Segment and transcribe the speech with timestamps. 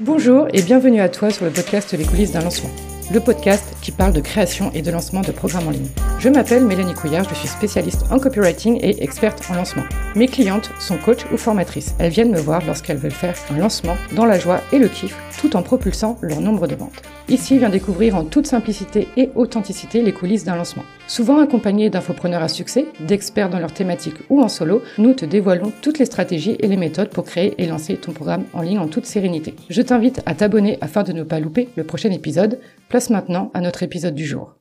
[0.00, 2.70] Bonjour et bienvenue à toi sur le podcast Les coulisses d'un lancement,
[3.12, 5.88] le podcast qui parle de création et de lancement de programmes en ligne.
[6.18, 9.84] Je m'appelle Mélanie Couillard, je suis spécialiste en copywriting et experte en lancement.
[10.16, 11.94] Mes clientes sont coachs ou formatrices.
[11.98, 15.14] Elles viennent me voir lorsqu'elles veulent faire un lancement dans la joie et le kiff
[15.44, 17.02] tout en propulsant leur nombre de ventes.
[17.28, 20.84] Ici, viens découvrir en toute simplicité et authenticité les coulisses d'un lancement.
[21.06, 25.72] Souvent accompagnés d'infopreneurs à succès, d'experts dans leur thématique ou en solo, nous te dévoilons
[25.82, 28.88] toutes les stratégies et les méthodes pour créer et lancer ton programme en ligne en
[28.88, 29.54] toute sérénité.
[29.68, 32.58] Je t'invite à t'abonner afin de ne pas louper le prochain épisode.
[32.88, 34.54] Place maintenant à notre épisode du jour.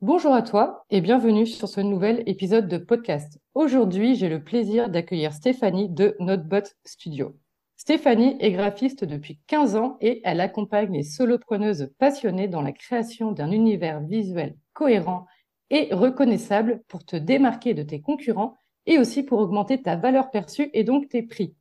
[0.00, 3.38] Bonjour à toi et bienvenue sur ce nouvel épisode de podcast.
[3.54, 7.36] Aujourd'hui, j'ai le plaisir d'accueillir Stéphanie de Notebot Studio.
[7.76, 13.32] Stéphanie est graphiste depuis 15 ans et elle accompagne les solopreneuses passionnées dans la création
[13.32, 15.26] d'un univers visuel cohérent
[15.70, 18.54] et reconnaissable pour te démarquer de tes concurrents
[18.86, 21.54] et aussi pour augmenter ta valeur perçue et donc tes prix.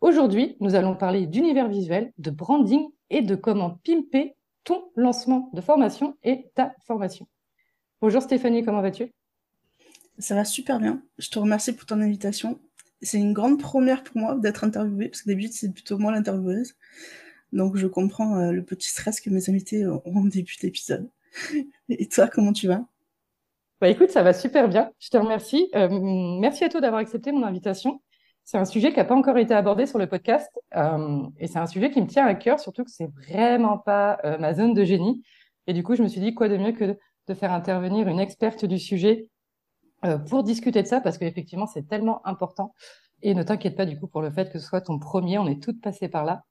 [0.00, 4.36] Aujourd'hui, nous allons parler d'univers visuel, de branding et de comment pimper
[4.68, 7.26] ton lancement de formation et ta formation.
[8.02, 9.10] Bonjour Stéphanie, comment vas-tu?
[10.18, 11.02] Ça va super bien.
[11.16, 12.60] Je te remercie pour ton invitation
[13.00, 16.74] c'est une grande première pour moi d'être interviewée, parce que d'habitude, c'est plutôt moi l'intervieweuse.
[17.52, 21.08] Donc, je comprends euh, le petit stress que mes invités ont en début d'épisode.
[21.88, 22.84] Et toi, comment tu vas?
[23.80, 24.90] Bah écoute, ça va super bien.
[24.98, 25.70] Je te remercie.
[25.76, 25.88] Euh,
[26.40, 28.00] merci à toi d'avoir accepté mon invitation.
[28.50, 30.50] C'est un sujet qui n'a pas encore été abordé sur le podcast.
[30.74, 34.18] Euh, et c'est un sujet qui me tient à cœur, surtout que c'est vraiment pas
[34.38, 35.22] ma zone de génie.
[35.66, 38.18] Et du coup, je me suis dit, quoi de mieux que de faire intervenir une
[38.18, 39.28] experte du sujet
[40.06, 42.74] euh, pour discuter de ça parce qu'effectivement, c'est tellement important.
[43.20, 45.46] Et ne t'inquiète pas du coup pour le fait que ce soit ton premier, on
[45.46, 46.44] est toutes passées par là.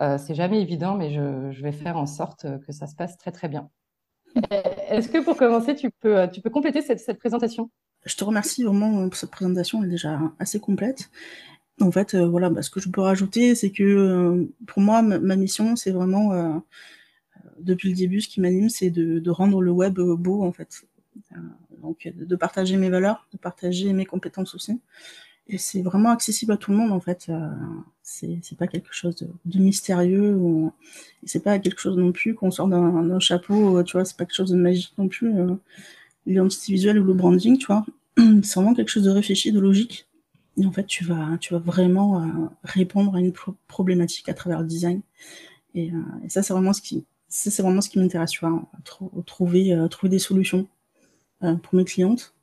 [0.00, 3.32] Euh, c'est jamais évident, mais je, vais faire en sorte que ça se passe très
[3.32, 3.68] très bien.
[4.88, 7.70] Est-ce que pour commencer, tu peux, compléter cette présentation?
[8.04, 11.10] Je te remercie vraiment pour cette présentation, elle est déjà assez complète.
[11.80, 15.02] En fait, euh, voilà, bah, ce que je peux rajouter, c'est que euh, pour moi,
[15.02, 16.52] ma, mission, c'est vraiment, euh,
[17.58, 20.84] depuis le début, ce qui m'anime, c'est de, de, rendre le web beau, en fait
[21.80, 24.80] donc de partager mes valeurs, de partager mes compétences aussi.
[25.48, 27.26] Et c'est vraiment accessible à tout le monde en fait.
[27.28, 27.48] Euh,
[28.02, 30.72] c'est pas quelque chose de, mystérieux ou
[31.24, 33.78] c'est pas quelque chose non plus qu'on sort d'un chapeau.
[33.78, 35.32] Euh, tu vois, c'est pas quelque chose de magique non plus.
[36.26, 37.84] Euh, L'identité visuelle ou le branding, tu vois,
[38.16, 40.06] c'est vraiment quelque chose de réfléchi, de logique.
[40.56, 42.26] Et en fait, tu vas, tu vas vraiment euh,
[42.64, 43.32] répondre à une
[43.68, 45.00] problématique à travers le design.
[45.74, 45.92] Et,
[46.24, 48.68] et ça, c'est vraiment ce qui, c'est vraiment ce qui m'intéresse, tu vois,
[49.24, 50.66] trouver, trouver des solutions
[51.42, 52.34] euh, pour mes clientes.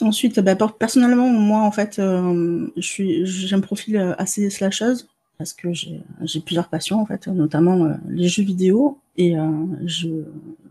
[0.00, 5.08] Ensuite, bah, personnellement, moi, en fait, euh, je j'ai un profil euh, assez slasheuse
[5.38, 9.34] parce que j'ai plusieurs passions, en fait, notamment les jeux vidéo et
[9.86, 10.08] je,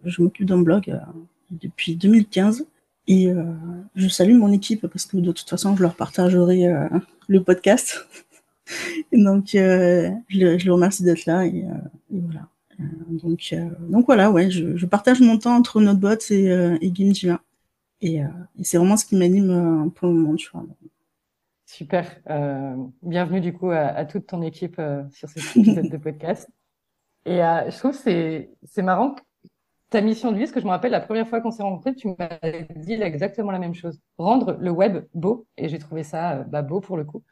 [0.06, 0.98] je m'occupe d'un blog
[1.52, 2.66] depuis 2015
[3.08, 3.34] et
[3.96, 6.72] je salue mon équipe parce que de toute façon, je leur partagerai
[7.28, 8.08] le podcast.
[9.12, 11.66] donc, je, je, le remercie d'être là et,
[12.14, 12.48] et voilà.
[13.10, 13.54] donc,
[13.90, 17.42] donc voilà, ouais, je, je, partage mon temps entre Notebot et, et GameJilla.
[18.02, 20.66] Et, euh, et c'est vraiment ce qui m'anime euh, pour le moment, tu vois.
[21.66, 22.20] Super.
[22.30, 26.50] Euh, bienvenue du coup à, à toute ton équipe euh, sur cet épisode de podcast.
[27.26, 29.22] Et euh, je trouve c'est c'est marrant que
[29.92, 31.94] ta mission de vie, parce que je me rappelle la première fois qu'on s'est rencontrés,
[31.94, 32.40] tu m'as
[32.76, 34.00] dit exactement la même chose.
[34.18, 35.46] Rendre le web beau.
[35.58, 37.24] Et j'ai trouvé ça bah, beau pour le coup.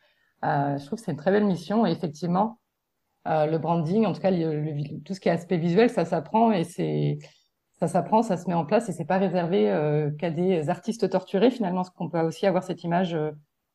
[0.44, 1.88] je trouve que c'est une très belle mission.
[1.88, 2.59] Et effectivement,
[3.25, 7.18] le branding, en tout cas tout ce qui est aspect visuel, ça s'apprend et c'est
[7.80, 11.09] ça s'apprend, ça se met en place et c'est pas réservé euh, qu'à des artistes
[11.09, 13.31] torturés finalement, parce qu'on peut aussi avoir cette image euh,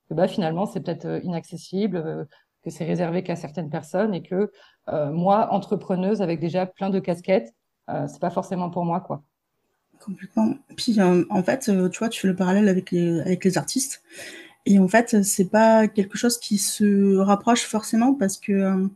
[0.09, 2.29] que bah finalement c'est peut-être euh, inaccessible,
[2.63, 4.51] que c'est réservé qu'à certaines personnes et que
[5.13, 7.55] moi, entrepreneuse avec déjà plein de casquettes,
[7.89, 9.23] c'est pas forcément pour moi quoi.
[10.01, 10.55] Complètement.
[10.77, 14.03] Puis en fait, tu vois, tu fais le parallèle avec les artistes
[14.67, 18.89] et en fait c'est pas quelque chose qui se rapproche forcément parce que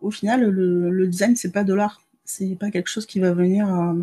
[0.00, 2.00] au final le, le design c'est pas de l'art
[2.30, 3.94] c'est pas quelque chose qui va venir euh,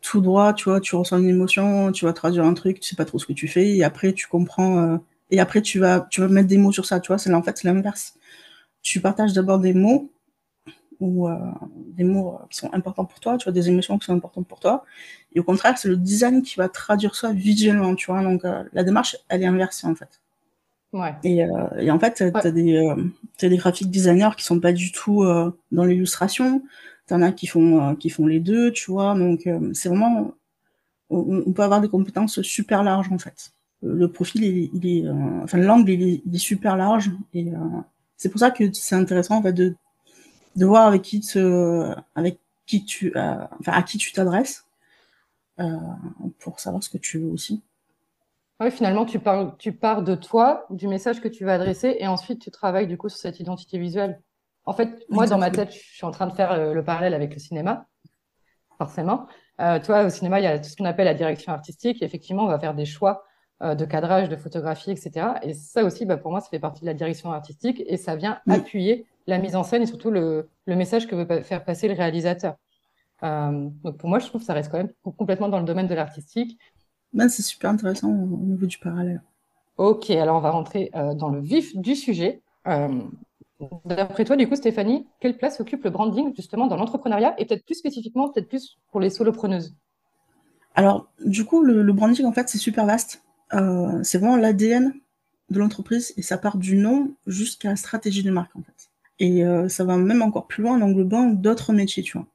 [0.00, 2.96] tout droit, tu vois, tu ressens une émotion, tu vas traduire un truc, tu sais
[2.96, 4.96] pas trop ce que tu fais, et après tu comprends, euh,
[5.30, 7.42] et après tu vas, tu vas mettre des mots sur ça, tu vois, c'est en
[7.42, 8.14] fait c'est l'inverse.
[8.82, 10.10] Tu partages d'abord des mots,
[11.00, 11.36] ou euh,
[11.96, 14.60] des mots qui sont importants pour toi, tu vois, des émotions qui sont importantes pour
[14.60, 14.84] toi,
[15.34, 18.84] et au contraire, c'est le design qui va traduire ça visuellement, tu vois, donc la
[18.84, 20.20] démarche, elle est inversée en fait.
[20.92, 21.14] Ouais.
[21.22, 21.46] Et,
[21.78, 22.76] et en fait, tu as, des,
[23.42, 25.24] as des graphic designers qui sont pas du tout
[25.70, 26.62] dans l'illustration,
[27.10, 29.18] T'en as qui font, euh, qui font les deux, tu vois.
[29.18, 30.32] Donc, euh, c'est vraiment,
[31.10, 33.50] on, peut avoir des compétences super larges, en fait.
[33.82, 37.10] Le profil, il, est, euh, enfin, l'angle, il, est, super large.
[37.34, 37.48] Et
[38.16, 39.74] c'est pour ça que c'est intéressant, en fait, de,
[40.56, 44.66] de voir avec qui, te, avec qui tu, enfin, à qui tu t'adresses,
[46.38, 47.62] pour savoir ce que tu veux aussi.
[48.60, 52.06] Oui, finalement, tu, parles, tu pars de toi, du message que tu vas adresser, et
[52.06, 54.20] ensuite tu travailles du coup sur cette identité visuelle
[54.66, 57.32] En fait, moi, dans ma tête, je suis en train de faire le parallèle avec
[57.32, 57.86] le cinéma,
[58.76, 59.26] forcément.
[59.58, 62.02] toi, au cinéma, il y a tout ce qu'on appelle la direction artistique.
[62.02, 63.24] Et effectivement, on va faire des choix
[63.62, 65.26] de cadrage, de photographie, etc.
[65.42, 68.16] Et ça aussi, bah, pour moi, ça fait partie de la direction artistique et ça
[68.16, 71.88] vient appuyer la mise en scène et surtout le, le message que veut faire passer
[71.88, 72.56] le réalisateur.
[73.22, 75.86] Euh, donc pour moi, je trouve que ça reste quand même complètement dans le domaine
[75.86, 76.58] de l'artistique.
[77.12, 79.22] Ben, c'est super intéressant au niveau du parallèle.
[79.76, 82.42] Ok, alors on va rentrer euh, dans le vif du sujet.
[82.66, 83.00] Euh,
[83.84, 87.64] D'après toi, du coup, Stéphanie, quelle place occupe le branding justement dans l'entrepreneuriat et peut-être
[87.66, 89.74] plus spécifiquement, peut-être plus pour les solopreneuses?
[90.74, 93.22] Alors, du coup, le, le branding, en fait, c'est super vaste.
[93.50, 94.94] C'est vraiment l'ADN
[95.50, 98.89] de l'entreprise et ça part du nom jusqu'à la stratégie de marque, en fait.
[99.20, 102.26] Et euh, ça va même encore plus loin en englobant d'autres métiers, tu vois.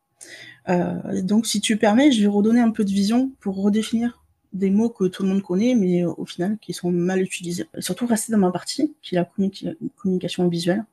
[0.70, 4.24] Euh, donc, si tu permets, je vais redonner un peu de vision pour redéfinir
[4.54, 7.66] des mots que tout le monde connaît, mais euh, au final qui sont mal utilisés.
[7.80, 9.30] surtout rester dans ma partie, qui est la
[9.98, 10.86] communication visuelle,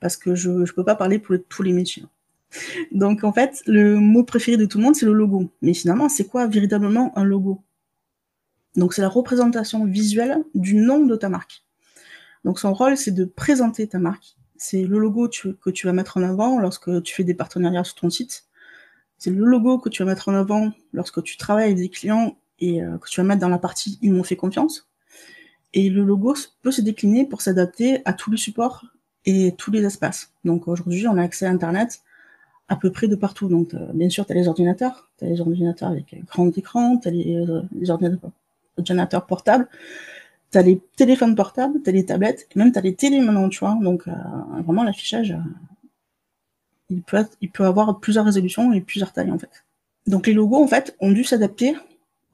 [0.00, 2.04] parce que je ne peux pas parler pour tous les métiers.
[2.92, 5.50] Donc en fait, le mot préféré de tout le monde, c'est le logo.
[5.60, 7.62] Mais finalement, c'est quoi véritablement un logo?
[8.76, 11.64] Donc c'est la représentation visuelle du nom de ta marque.
[12.44, 14.36] Donc son rôle, c'est de présenter ta marque.
[14.56, 17.96] C'est le logo que tu vas mettre en avant lorsque tu fais des partenariats sur
[17.96, 18.44] ton site.
[19.18, 22.36] C'est le logo que tu vas mettre en avant lorsque tu travailles avec des clients
[22.60, 24.88] et euh, que tu vas mettre dans la partie ils m'ont fait confiance.
[25.72, 28.84] Et le logo peut se décliner pour s'adapter à tous les supports
[29.24, 30.32] et tous les espaces.
[30.44, 32.02] Donc aujourd'hui, on a accès à Internet
[32.68, 33.48] à peu près de partout.
[33.48, 36.98] Donc euh, bien sûr, tu as les ordinateurs, tu as les ordinateurs avec grand écran,
[36.98, 39.68] tu as les, euh, les ordinateurs portables,
[40.54, 43.18] tu as les téléphones portables, tu as les tablettes, et même tu as les télés
[43.18, 43.76] maintenant, tu vois.
[43.82, 44.06] Donc
[44.64, 45.36] vraiment, l'affichage,
[46.90, 49.64] il peut, il peut avoir plusieurs résolutions et plusieurs tailles en fait.
[50.06, 51.74] Donc les logos en fait ont dû s'adapter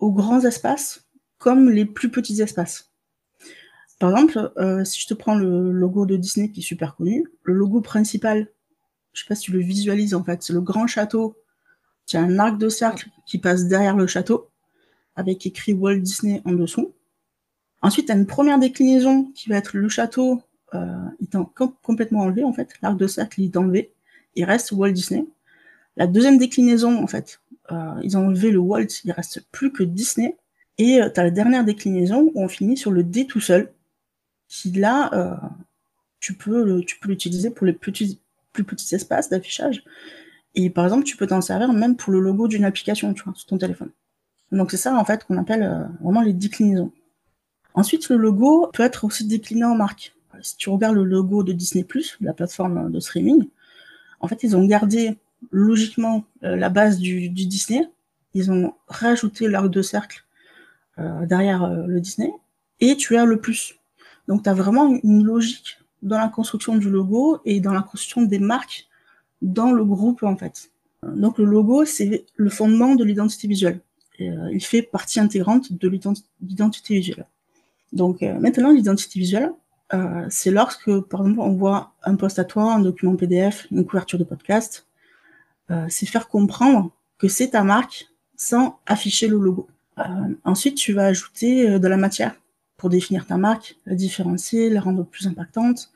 [0.00, 1.06] aux grands espaces
[1.38, 2.90] comme les plus petits espaces.
[3.98, 7.24] Par exemple, euh, si je te prends le logo de Disney qui est super connu,
[7.42, 8.48] le logo principal,
[9.12, 11.36] je sais pas si tu le visualises en fait, c'est le grand château.
[12.06, 14.50] Tu as un arc de cercle qui passe derrière le château
[15.16, 16.92] avec écrit Walt Disney en dessous.
[17.82, 20.42] Ensuite, tu as une première déclinaison qui va être le château,
[20.74, 21.36] euh, est
[21.82, 23.92] complètement enlevé en fait, l'arc de cercle il est enlevé
[24.36, 25.26] il reste Walt Disney.
[25.96, 27.40] La deuxième déclinaison, en fait,
[27.72, 30.36] euh, ils ont enlevé le Walt, il reste plus que Disney.
[30.78, 33.72] Et euh, tu as la dernière déclinaison où on finit sur le D tout seul,
[34.48, 35.36] qui là, euh,
[36.20, 38.20] tu peux l'utiliser pour les petits,
[38.52, 39.84] plus petits espaces d'affichage.
[40.54, 43.34] Et par exemple, tu peux t'en servir même pour le logo d'une application, tu vois,
[43.34, 43.90] sur ton téléphone.
[44.52, 46.90] Donc c'est ça en fait qu'on appelle vraiment les déclinaisons.
[47.74, 50.14] Ensuite, le logo peut être aussi décliné en marque.
[50.42, 51.86] Si tu regardes le logo de Disney+,
[52.20, 53.46] la plateforme de streaming,
[54.20, 55.18] en fait, ils ont gardé
[55.50, 57.88] logiquement euh, la base du, Disney.
[58.34, 60.24] Ils ont rajouté l'arc de cercle
[60.98, 62.32] euh, derrière euh, le Disney.
[62.80, 63.76] Et tu as le plus.
[64.28, 68.22] Donc, tu as vraiment une logique dans la construction du logo et dans la construction
[68.22, 68.88] des marques
[69.42, 70.70] dans le groupe, en fait.
[71.02, 73.80] Donc, le logo, c'est le fondement de l'identité visuelle.
[74.18, 77.26] il fait partie intégrante de l'identité visuelle.
[77.92, 79.52] Donc, maintenant, l'identité visuelle,
[79.92, 83.84] euh, c'est lorsque, par exemple, on voit un post à toi, un document PDF, une
[83.84, 84.86] couverture de podcast.
[85.70, 89.68] Euh, c'est faire comprendre que c'est ta marque sans afficher le logo.
[89.98, 90.02] Euh,
[90.44, 92.34] ensuite, tu vas ajouter de la matière
[92.76, 95.90] pour définir ta marque, la différencier, la rendre plus impactante.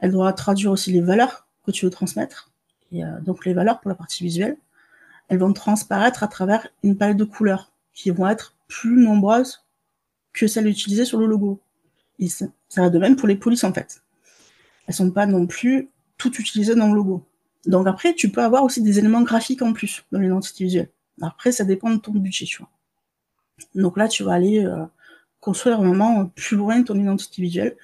[0.00, 2.50] Elle doit traduire aussi les valeurs que tu veux transmettre.
[2.90, 4.58] Et donc les valeurs pour la partie visuelle,
[5.28, 9.64] elles vont transparaître à travers une palette de couleurs qui vont être plus nombreuses
[10.32, 11.60] que celles utilisées sur le logo.
[12.28, 12.46] Ça,
[12.76, 14.02] va de même pour les polices, en fait.
[14.86, 17.24] Elles sont pas non plus toutes utilisées dans le logo.
[17.66, 20.90] Donc après, tu peux avoir aussi des éléments graphiques en plus dans l'identité visuelle.
[21.20, 22.70] Après, ça dépend de ton budget, tu vois.
[23.74, 24.84] Donc là, tu vas aller euh,
[25.40, 27.76] construire vraiment plus loin ton identité visuelle.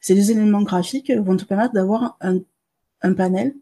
[0.00, 3.54] Ces éléments graphiques vont te permettre d'avoir un, panel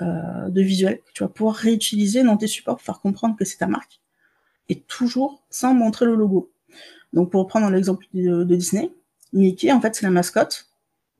[0.00, 3.44] euh, de visuels que tu vas pouvoir réutiliser dans tes supports pour faire comprendre que
[3.44, 4.00] c'est ta marque.
[4.68, 6.51] Et toujours sans montrer le logo.
[7.12, 8.90] Donc pour reprendre l'exemple de Disney,
[9.32, 10.68] Mickey, en fait, c'est la mascotte,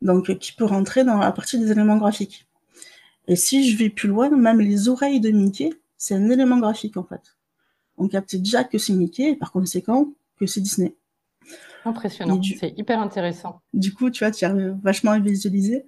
[0.01, 2.47] donc qui peut rentrer dans la partie des éléments graphiques.
[3.29, 6.97] Et si je vais plus loin, même les oreilles de Mickey, c'est un élément graphique,
[6.97, 7.37] en fait.
[7.97, 10.95] On capte déjà que c'est Mickey, et par conséquent, que c'est Disney.
[11.85, 13.61] Impressionnant, c'est hyper intéressant.
[13.73, 15.85] Du coup, tu vois, tu as vachement visualisé.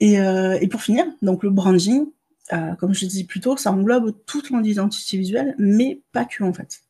[0.00, 2.06] Et, euh, et pour finir, donc le branding,
[2.52, 6.52] euh, comme je disais plus tôt, ça englobe toute l'identité visuelle, mais pas que en
[6.52, 6.82] fait.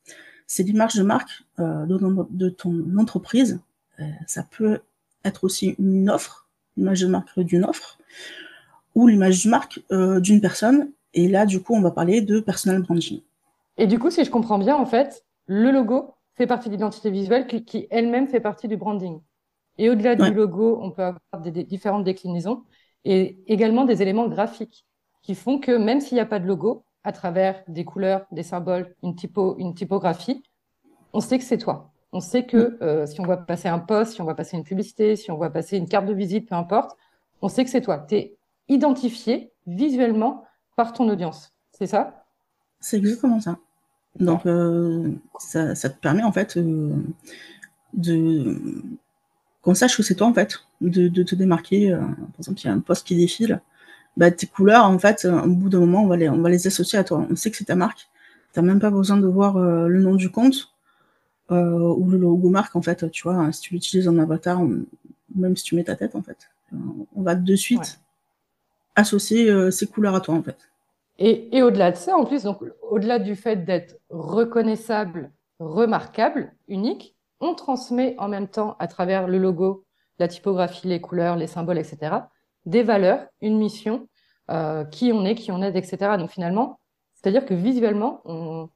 [0.47, 3.59] C'est l'image de marque euh, de, ton entreprise
[3.99, 4.79] euh, ça peut
[5.25, 7.97] être aussi une offre, l'image de marque d'une offre,
[8.95, 10.91] ou l'image de marque euh, d'une personne.
[11.13, 13.21] Et là, du coup, on va parler de personal branding.
[13.77, 17.09] Et du coup, si je comprends bien, en fait, le logo fait partie de l'identité
[17.09, 19.19] visuelle qui, elle-même fait partie du branding.
[19.79, 22.63] Et au-delà du logo, on peut avoir des, différentes déclinaisons.
[23.03, 24.85] et également des éléments graphiques
[25.21, 28.43] qui font que même s'il n'y a pas de logo, à travers des couleurs, des
[28.43, 30.43] symboles, une, typo, une typographie,
[31.13, 31.91] on sait que c'est toi.
[32.13, 32.77] On sait que mm.
[32.81, 35.37] euh, si on voit passer un post, si on voit passer une publicité, si on
[35.37, 36.97] voit passer une carte de visite, peu importe,
[37.41, 38.05] on sait que c'est toi.
[38.07, 38.37] Tu es
[38.67, 40.43] identifié visuellement
[40.75, 41.53] par ton audience.
[41.71, 42.25] C'est ça?
[42.79, 43.57] C'est exactement ça.
[44.19, 46.95] Donc, euh, ça, te permet en fait euh,
[47.93, 48.59] de
[49.61, 51.91] qu'on sache que c'est toi en fait, de, te démarquer.
[51.91, 53.61] par exemple, il y a un post qui défile,
[54.17, 56.67] bah, tes couleurs, en fait, au bout d'un moment, on va, les, on va les
[56.67, 57.25] associer à toi.
[57.29, 58.09] On sait que c'est ta marque.
[58.53, 60.73] Tu n'as même pas besoin de voir le nom du compte
[61.51, 64.61] euh, ou le logo marque, en fait, tu vois, hein, si tu l'utilises en avatar,
[65.35, 66.49] même si tu mets ta tête, en fait,
[67.15, 67.99] on va de suite
[68.95, 70.57] associer euh, ces couleurs à toi, en fait.
[71.19, 77.55] Et, au-delà de ça, en plus, donc au-delà du fait d'être reconnaissable, remarquable, unique, on
[77.55, 79.85] transmet en même temps à travers le logo,
[80.19, 82.15] la typographie, les couleurs, les symboles, etc.,
[82.67, 84.07] des valeurs, une mission,
[84.51, 86.17] euh, qui on est, qui on est, etc.
[86.19, 86.79] Donc finalement,
[87.15, 88.69] c'est-à-dire que visuellement, on,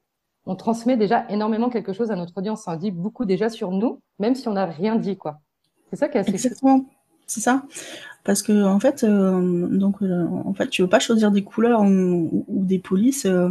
[0.46, 2.68] on transmet déjà énormément quelque chose à notre audience.
[2.68, 5.40] En dit beaucoup déjà sur nous, même si on n'a rien dit, quoi.
[5.90, 6.86] C'est ça qui est assez Exactement,
[7.28, 7.64] c'est ça.
[8.24, 11.82] Parce que en fait, euh, donc euh, en fait, tu veux pas choisir des couleurs
[11.82, 13.26] ou, des polices.
[13.26, 13.50] Euh,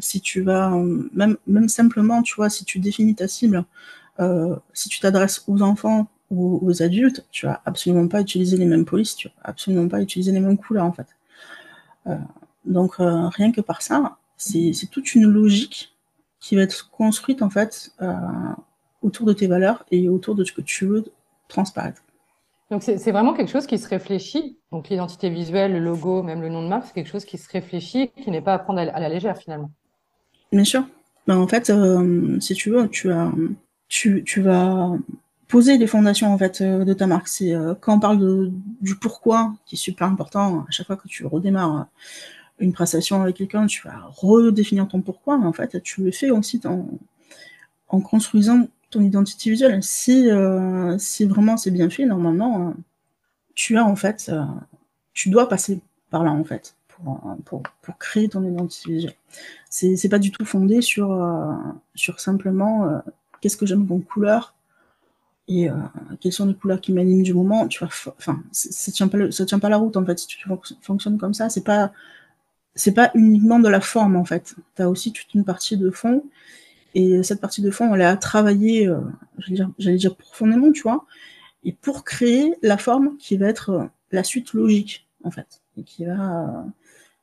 [0.00, 0.70] si tu vas,
[1.12, 3.64] même, même simplement, tu vois, si tu définis ta cible,
[4.72, 9.14] si tu t'adresses aux enfants aux adultes, tu vas absolument pas utiliser les mêmes polices,
[9.16, 11.06] tu vas absolument pas utiliser les mêmes couleurs en fait.
[12.64, 15.96] donc rien que par ça, c'est toute une logique
[16.40, 18.14] qui va être construite en fait euh,
[19.02, 21.04] autour de tes valeurs et autour de ce que tu veux
[21.48, 22.02] transparaître.
[22.70, 24.58] Donc c'est vraiment quelque chose qui se réfléchit.
[24.72, 27.48] Donc l'identité visuelle, le logo, même le nom de marque, c'est quelque chose qui se
[27.48, 29.70] réfléchit, qui n'est pas à prendre à la légère finalement.
[30.50, 30.84] Bien sûr.
[31.28, 33.30] Ben, en fait, euh, si tu veux, tu, as,
[33.88, 34.92] tu, tu, vas
[35.48, 37.28] poser les fondations en fait euh, de ta marque.
[37.28, 38.50] C'est quand on parle de,
[38.80, 41.86] du pourquoi, qui est super important à chaque fois que tu redémarres
[42.58, 46.30] une prestation avec quelqu'un, tu vas redéfinir ton pourquoi, mais en fait, tu le fais
[46.30, 46.88] aussi en,
[47.88, 49.82] en construisant ton identité visuelle.
[49.82, 52.72] Si, euh, si vraiment c'est bien fait, normalement, euh,
[53.54, 54.42] tu as en fait, euh,
[55.12, 57.62] tu dois passer par là en fait pour, pour,
[57.98, 59.14] créer ton identité visuelle.
[59.68, 61.14] C'est, c'est pas du tout fondé sur,
[61.94, 63.02] sur simplement
[63.40, 64.54] qu'est-ce que j'aime comme couleur
[65.48, 65.68] et
[66.20, 67.68] quelles sont les couleurs qui m'animent du moment.
[67.68, 67.88] Tu vois,
[68.18, 70.18] enfin, ça tient pas, ça tient pas la route en fait.
[70.18, 70.38] Si tu
[70.80, 71.92] fonctionnes comme ça, c'est pas
[72.74, 74.54] c'est pas uniquement de la forme en fait.
[74.76, 76.22] Tu as aussi toute une partie de fond.
[76.98, 79.00] Et cette partie de fond, elle est à travailler, euh,
[79.78, 81.04] j'allais dire, profondément, tu vois,
[81.62, 85.82] et pour créer la forme qui va être euh, la suite logique, en fait, et
[85.82, 86.62] qui va, euh,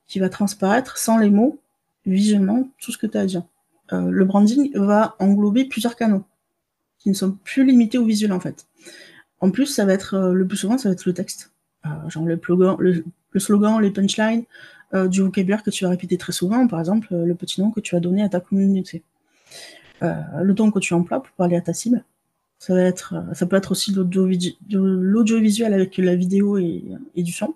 [0.06, 1.58] qui va transparaître sans les mots,
[2.06, 3.44] visuellement, tout ce que tu as à dire.
[3.92, 6.24] le branding va englober plusieurs canaux,
[7.04, 8.66] qui ne sont plus limités au visuel, en fait.
[9.40, 11.52] En plus, ça va être, le plus souvent, ça va être le texte.
[12.08, 14.46] genre le, slogan, le, le slogan, les punchlines,
[14.94, 17.72] euh, du vocabulaire que tu vas répéter très souvent, par exemple euh, le petit nom
[17.72, 19.02] que tu vas donner à ta communauté.
[20.04, 22.04] Euh, le ton que tu emploies pour parler à ta cible.
[22.60, 23.16] Ça, va être,
[23.50, 23.94] peut être aussi
[24.72, 26.84] l'audiovisuel avec la vidéo et,
[27.18, 27.56] du son.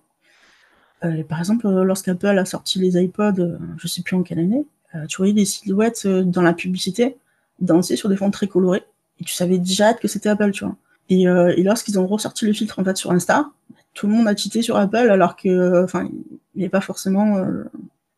[1.29, 4.65] par exemple, lorsqu'Apple a sorti les iPods, je sais plus en quelle année,
[5.07, 7.15] tu voyais des silhouettes dans la publicité
[7.61, 8.83] danser sur des fonds très colorés
[9.19, 10.75] et tu savais déjà que c'était Apple, tu vois.
[11.09, 13.50] Et, et lorsqu'ils ont ressorti le filtre en fait sur Insta,
[13.97, 16.07] tout le monde a cheaté sur Apple alors que, enfin,
[16.55, 17.63] il n'y a pas forcément euh,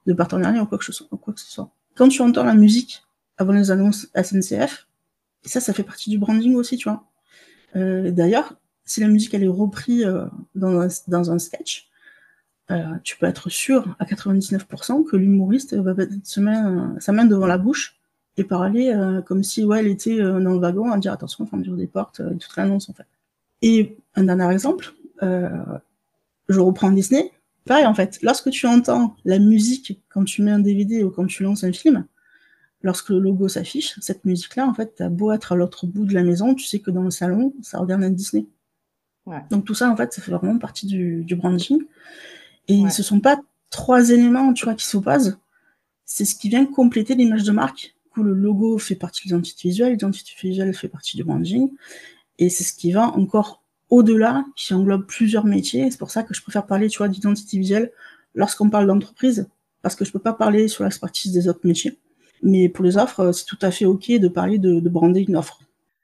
[0.05, 1.69] de partenariat ou quoi, que ce soit, quoi que ce soit.
[1.95, 3.03] Quand tu entends la musique
[3.37, 4.87] avant les annonces SNCF,
[5.43, 7.05] ça, ça fait partie du branding aussi, tu vois.
[7.75, 10.25] Euh, D'ailleurs, si la musique elle est reprise euh,
[10.55, 11.89] dans, un, dans, un, sketch,
[12.71, 17.57] euh, tu peux être sûr à 99% que l'humoriste va mettre sa main devant la
[17.57, 17.98] bouche
[18.39, 21.75] et parler euh, comme si ouais, elle était dans le wagon à dire attention, fermeture
[21.75, 23.05] des portes, et toute l'annonce en fait.
[23.61, 27.31] Et un dernier exemple, je reprends Disney,
[27.65, 28.19] pareil en fait.
[28.21, 31.73] Lorsque tu entends la musique quand tu mets un DVD ou quand tu lances un
[31.73, 32.05] film,
[32.81, 36.13] lorsque le logo s'affiche, cette musique-là, en fait, t'as beau être à l'autre bout de
[36.13, 38.45] la maison, tu sais que dans le salon, ça regarde un Disney.
[39.51, 41.83] Donc tout ça, en fait, ça fait vraiment partie du, branding.
[42.67, 45.37] Et ce ce sont pas trois éléments, tu vois, qui s'opposent.
[46.05, 47.95] C'est ce qui vient compléter l'image de marque.
[48.23, 51.71] Le logo fait partie de l'identité visuelle, l'identité visuelle fait partie du branding.
[52.37, 55.89] Et c'est ce qui va encore au-delà, qui englobe plusieurs métiers.
[55.91, 57.91] C'est pour ça que je préfère parler, tu vois, d'identité visuelle
[58.35, 59.49] lorsqu'on parle d'entreprise,
[59.81, 61.97] parce que je peux pas parler sur l'expertise des autres métiers.
[62.41, 65.35] Mais pour les offres, c'est tout à fait OK de parler de, de brander une
[65.35, 65.59] offre.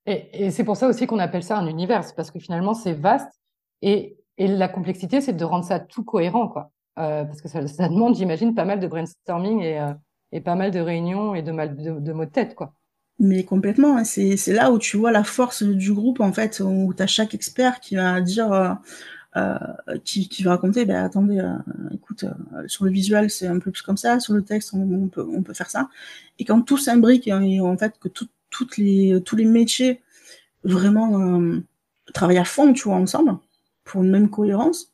[0.06, 3.32] Et, c'est pour ça aussi qu'on appelle ça un univers, parce que finalement, c'est vaste.
[3.82, 6.72] Et, la complexité, c'est de rendre ça tout cohérent, quoi.
[6.98, 9.94] Euh, parce que ça, demande, j'imagine, pas mal de brainstorming et, euh,
[10.36, 12.74] et pas mal de réunions et de, mal, de, de mots de tête, quoi.
[13.20, 16.94] Mais complètement, hein, c'est là où tu vois la force du groupe, en fait, où
[16.94, 18.74] tu as chaque expert qui va dire, euh,
[19.38, 19.58] euh,
[20.04, 21.54] qui, va raconter, ben attendez, euh,
[21.94, 22.26] écoute,
[22.68, 25.44] sur le visuel c'est un peu plus comme ça, sur le texte on, peut, on
[25.44, 25.90] peut faire ça.
[26.40, 30.02] Et quand tout s'imbrique et, en fait que tout, toutes les, tous les métiers
[30.66, 31.42] vraiment
[32.14, 33.38] travaillent à fond, tu vois, ensemble,
[33.86, 34.92] pour une même cohérence,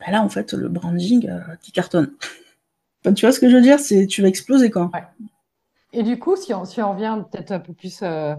[0.00, 1.30] ben là en fait le branding
[1.60, 2.10] qui cartonne.
[3.02, 4.90] Tu vois ce que je veux dire, c'est tu vas exploser quoi.
[4.92, 5.04] Ouais.
[5.92, 8.34] Et du coup, si on, si on revient peut-être un peu plus euh,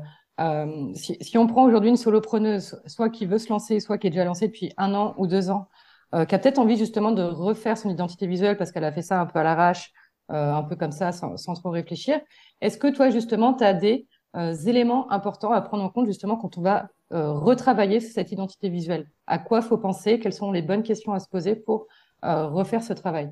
[0.93, 4.09] si, si, on prend aujourd'hui une solopreneuse, soit qui veut se lancer, soit qui est
[4.09, 5.67] déjà lancée depuis un an ou deux ans,
[6.15, 9.01] euh, qui a peut-être envie justement de refaire son identité visuelle parce qu'elle a fait
[9.01, 9.91] ça un peu à l'arrache,
[10.31, 12.19] euh, un peu comme ça, sans, sans trop réfléchir.
[12.61, 16.37] Est-ce que toi, justement, tu as des euh, éléments importants à prendre en compte justement
[16.37, 19.09] quand on va euh, retravailler cette identité visuelle?
[19.25, 20.19] À quoi faut penser?
[20.19, 21.87] Quelles sont les bonnes questions à se poser pour
[22.21, 23.31] refaire ce travail?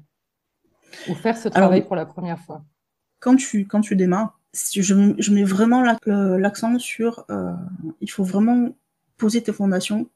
[1.09, 2.63] Ou faire ce travail pour la première fois
[3.19, 7.53] Quand tu, quand tu démarres, je, je mets vraiment euh, l'accent sur euh,
[8.01, 8.75] il faut vraiment
[9.17, 10.09] poser tes fondations,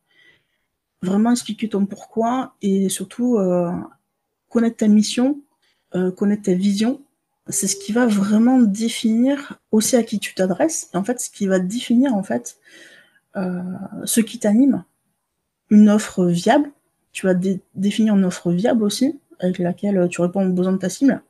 [1.02, 3.72] vraiment expliquer ton pourquoi et surtout euh,
[4.50, 5.42] connaître ta mission,
[5.96, 7.02] euh, connaître ta vision.
[7.48, 11.30] C'est ce qui va vraiment définir aussi à qui tu t'adresses et en fait ce
[11.30, 12.58] qui va définir en fait
[13.34, 14.84] ce qui t'anime,
[15.70, 16.70] une offre viable.
[17.14, 20.78] Tu vas dé définir une offre viable aussi avec laquelle tu réponds aux besoins de
[20.78, 21.22] ta cible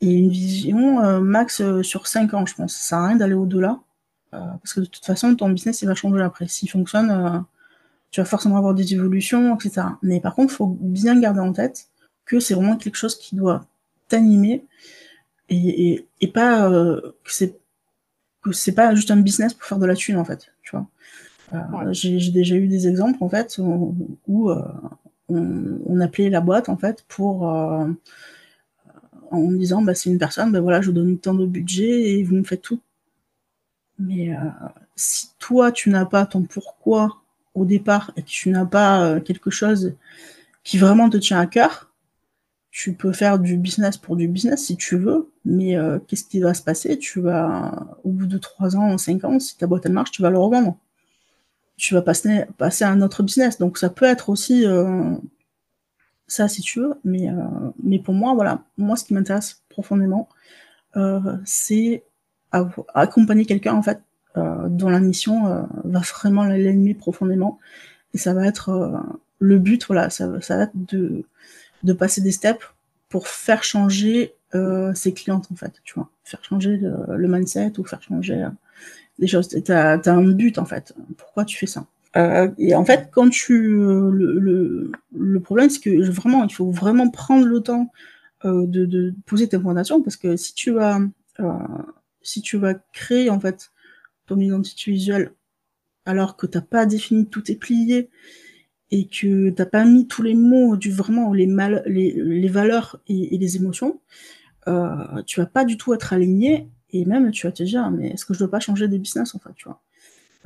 [0.00, 2.74] et une vision euh, max euh, sur 5 ans, je pense.
[2.74, 3.80] Ça sert à rien d'aller au-delà,
[4.34, 6.46] euh, parce que de toute façon, ton business, il va changer après.
[6.48, 7.44] S'il fonctionne,
[8.10, 9.86] tu vas forcément avoir des évolutions, etc.
[10.02, 11.88] Mais par contre, il faut bien garder en tête
[12.24, 13.66] que c'est vraiment quelque chose qui doit
[14.08, 14.64] t'animer
[15.48, 17.58] et, et, et, pas que c'est
[18.42, 20.86] que c'est pas juste un business pour faire de la thune en fait, tu vois.
[21.52, 23.94] Euh, J'ai déjà eu des exemples en fait où,
[24.26, 24.62] où euh,
[25.34, 27.86] on, appelait la boîte en fait pour euh,
[29.30, 32.22] en disant bah, c'est une personne, bah, voilà, je vous donne tant de budget et
[32.22, 32.80] vous me faites tout.
[33.98, 34.38] Mais euh,
[34.96, 37.22] si toi tu n'as pas ton pourquoi
[37.54, 39.94] au départ et que tu n'as pas euh, quelque chose
[40.64, 41.92] qui vraiment te tient à cœur,
[42.70, 45.76] tu peux faire du business pour du business si tu veux, mais
[46.08, 46.98] qu'est-ce qui va se passer?
[46.98, 50.22] Tu vas, au bout de 3 ans, 5 ans, si ta boîte elle marche, tu
[50.22, 50.76] vas le revendre.
[51.76, 53.58] Tu vas passer, passer à un autre business.
[53.58, 55.16] Donc ça peut être aussi euh,
[56.26, 57.34] ça si tu veux, mais, euh,
[57.82, 60.28] mais pour moi, voilà, moi ce qui m'intéresse profondément,
[60.96, 62.04] euh, c'est
[62.94, 64.00] accompagner quelqu'un en fait
[64.36, 67.58] euh, dont la mission euh, va vraiment l'aimer profondément,
[68.14, 68.96] et ça va être euh,
[69.40, 71.24] le but, voilà, ça, ça va être de,
[71.82, 72.64] de passer des steps
[73.08, 74.34] pour faire changer
[74.94, 78.46] ses clientes en fait, tu vois, faire changer le, le mindset ou faire changer
[79.18, 79.48] des choses.
[79.64, 80.94] T'as as un but en fait.
[81.16, 81.86] Pourquoi tu fais ça?
[82.16, 86.70] Euh, et en fait, quand tu le, le, le problème, c'est que vraiment, il faut
[86.70, 87.90] vraiment prendre le temps
[88.44, 91.00] euh, de, de, poser tes fondations parce que si tu vas
[91.40, 91.52] euh,
[92.20, 93.72] si tu vas créer en fait
[94.26, 95.32] ton identité visuelle
[96.04, 98.10] alors que t'as pas défini tous tes pliés
[98.90, 103.00] et que t'as pas mis tous les mots du vraiment les mal les, les valeurs
[103.06, 104.00] et, et les émotions,
[104.68, 108.10] euh, tu vas pas du tout être aligné et même tu vas te dire mais
[108.10, 109.80] est-ce que je dois pas changer de business en fait, tu vois?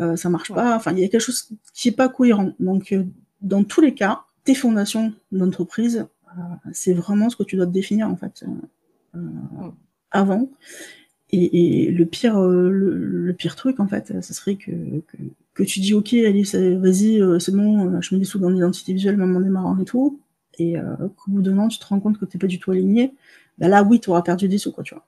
[0.01, 0.77] Euh, ça marche pas.
[0.77, 2.53] Enfin, il y a quelque chose qui est pas cohérent.
[2.61, 3.05] Donc, euh,
[3.41, 6.41] dans tous les cas, tes fondations d'entreprise, euh,
[6.73, 8.45] c'est vraiment ce que tu dois définir en fait
[10.11, 10.49] avant.
[11.31, 15.17] Et, et, le pire, le, le, pire truc en fait, ce serait que, que,
[15.55, 19.17] que tu dis ok, allez, vas-y, c'est bon, je mets des sous dans l'identité visuelle
[19.17, 20.21] même en démarrant et tout,
[20.59, 22.71] et euh, qu'au bout d'un an, tu te rends compte que t'es pas du tout
[22.71, 23.15] aligné,
[23.59, 25.07] bah là oui, tu auras perdu des sous quoi, tu vois.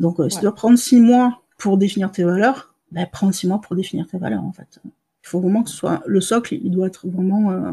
[0.00, 3.46] Donc, euh, si tu dois prendre six mois pour définir tes valeurs, bah, prends six
[3.46, 4.80] mois pour définir tes valeurs, en fait.
[4.84, 7.72] Il faut vraiment que ce soit le socle, il doit être vraiment euh,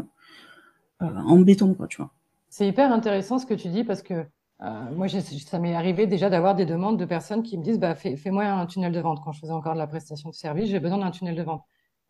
[1.02, 2.10] euh, en béton, quoi, tu vois.
[2.50, 4.26] C'est hyper intéressant ce que tu dis parce que
[4.62, 7.94] euh, moi, ça m'est arrivé déjà d'avoir des demandes de personnes qui me disent bah,
[7.94, 9.20] fais, moi un tunnel de vente.
[9.24, 11.62] Quand je faisais encore de la prestation de service, j'ai besoin d'un tunnel de vente.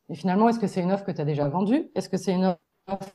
[0.09, 1.91] Et finalement, est-ce que c'est une offre que tu as déjà vendue?
[1.95, 3.13] Est-ce que c'est une offre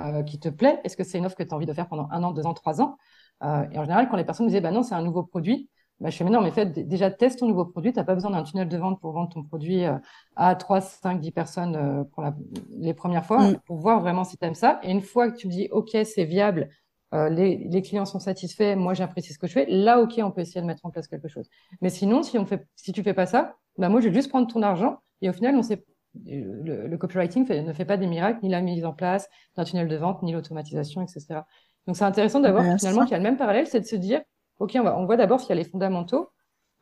[0.00, 0.80] euh, qui te plaît?
[0.84, 2.46] Est-ce que c'est une offre que tu as envie de faire pendant un an, deux
[2.46, 2.96] ans, trois ans?
[3.44, 5.68] Euh, Et en général, quand les personnes me disaient bah non, c'est un nouveau produit,
[6.02, 7.92] bah, je fais, mais non, mais fait, déjà, teste ton nouveau produit.
[7.92, 9.96] Tu n'as pas besoin d'un tunnel de vente pour vendre ton produit euh,
[10.34, 12.34] à 3, 5, 10 personnes euh, pour la,
[12.70, 13.60] les premières fois, mm.
[13.66, 14.80] pour voir vraiment si tu aimes ça.
[14.82, 16.70] Et une fois que tu dis, OK, c'est viable,
[17.14, 20.32] euh, les, les, clients sont satisfaits, moi j'apprécie ce que je fais, là, OK, on
[20.32, 21.48] peut essayer de mettre en place quelque chose.
[21.82, 24.28] Mais sinon, si on fait, si tu fais pas ça, bah, moi, je vais juste
[24.28, 25.84] prendre ton argent et au final, on sait,
[26.26, 29.62] le, le copywriting fait, ne fait pas des miracles, ni la mise en place d'un
[29.62, 31.42] tunnel de vente, ni l'automatisation, etc.
[31.86, 34.20] Donc, c'est intéressant d'avoir finalement qu'il y a le même parallèle, c'est de se dire,
[34.62, 36.30] OK, on, va, voit d'abord s'il y a les fondamentaux,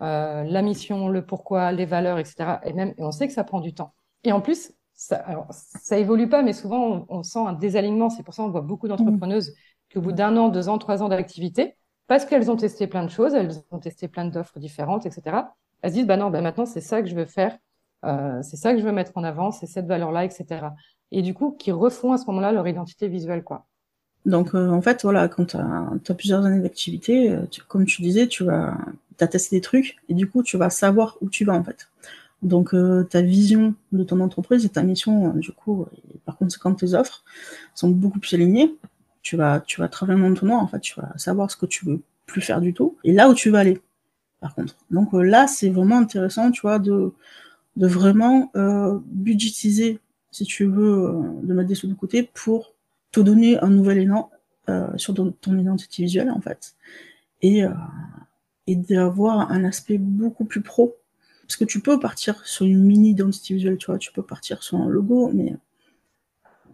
[0.02, 2.58] euh, la mission, le pourquoi, les valeurs, etc.
[2.64, 3.94] Et même, on sait que ça prend du temps.
[4.22, 5.48] Et en plus, ça, alors,
[5.92, 8.10] évolue pas, mais souvent, on, sent un désalignement.
[8.10, 9.94] C'est pour ça qu'on voit beaucoup d'entrepreneuses mmh.
[9.94, 11.74] qu'au bout d'un an, deux ans, trois ans d'activité,
[12.06, 15.38] parce qu'elles ont testé plein de choses, elles ont testé plein d'offres différentes, etc.
[15.80, 17.56] Elles se disent, bah non, bah maintenant, c'est ça que je veux faire.
[18.04, 20.66] Euh, c'est ça que je veux mettre en avant, c'est cette valeur-là, etc.
[21.10, 23.66] et du coup qui refont à ce moment-là leur identité visuelle, quoi.
[24.26, 27.36] Donc en fait, voilà, quand tu as, plusieurs années d'activité,
[27.68, 28.76] comme tu disais, tu vas
[29.18, 31.88] as testé des trucs et du coup tu vas savoir où tu vas en fait.
[32.42, 32.74] Donc
[33.10, 37.24] ta vision de ton entreprise et ta mission, du coup, et par conséquent tes offres
[37.74, 38.74] sont beaucoup plus alignées.
[39.22, 41.66] Tu vas, tu vas travailler dans ton noir, en fait, tu vas savoir ce que
[41.66, 43.80] tu veux plus faire du tout et là où tu vas aller
[44.40, 44.76] par contre.
[44.90, 47.12] Donc euh, là, c'est vraiment intéressant, tu vois, de,
[47.76, 52.74] de vraiment euh, budgétiser, si tu veux, euh, de mettre des sous de côté pour
[53.12, 54.30] te donner un nouvel élan
[54.96, 56.76] sur ton, identité visuelle, en fait.
[57.42, 57.64] Et,
[58.68, 60.96] et d'avoir un aspect beaucoup plus pro.
[61.42, 64.62] Parce que tu peux partir sur une mini identité visuelle, tu vois, tu peux partir
[64.62, 65.56] sur un logo, mais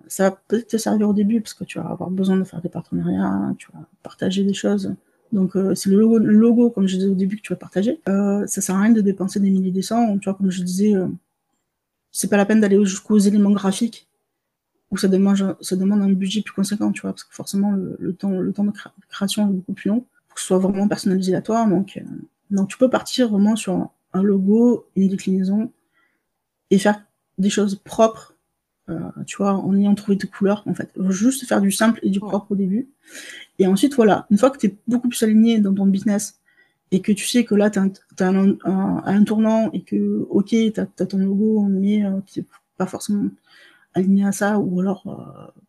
[0.09, 2.61] ça va peut-être te servir au début parce que tu vas avoir besoin de faire
[2.61, 4.95] des partenariats, tu vas partager des choses.
[5.33, 8.01] Donc euh, c'est le logo, comme je disais au début, que tu vas partager.
[8.09, 10.19] Euh, ça sert à rien de dépenser des milliers de cents.
[10.19, 11.09] Tu vois, comme je disais, euh,
[12.13, 14.09] c'est pas la peine d'aller jusqu'aux éléments graphiques
[14.97, 18.13] où ça demande, ça demande un budget plus conséquent, tu vois, parce que forcément le,
[18.15, 18.73] temps, le temps de
[19.09, 21.67] création est beaucoup plus long pour que ce soit vraiment personnalisé à toi.
[21.67, 22.03] Donc,
[22.51, 25.71] donc tu peux partir vraiment sur un logo, une déclinaison
[26.71, 27.03] et faire
[27.39, 28.37] des choses propres
[28.89, 30.91] euh, tu vois, en ayant trouvé tes couleurs, en fait.
[31.09, 32.89] Juste faire du simple et du propre au début.
[33.59, 36.39] Et ensuite, voilà, une fois que tu es beaucoup plus aligné dans ton business
[36.93, 40.73] et que tu sais que là, tu as, un, un, tournant et que, ok, tu
[40.77, 42.21] as, ton logo, mais euh,
[42.77, 43.29] pas forcément
[43.97, 45.63] aligné à ça, ou alors euh,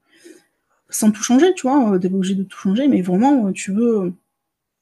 [0.90, 4.14] sans tout changer, tu vois, t'es pas obligé de tout changer, mais vraiment, tu veux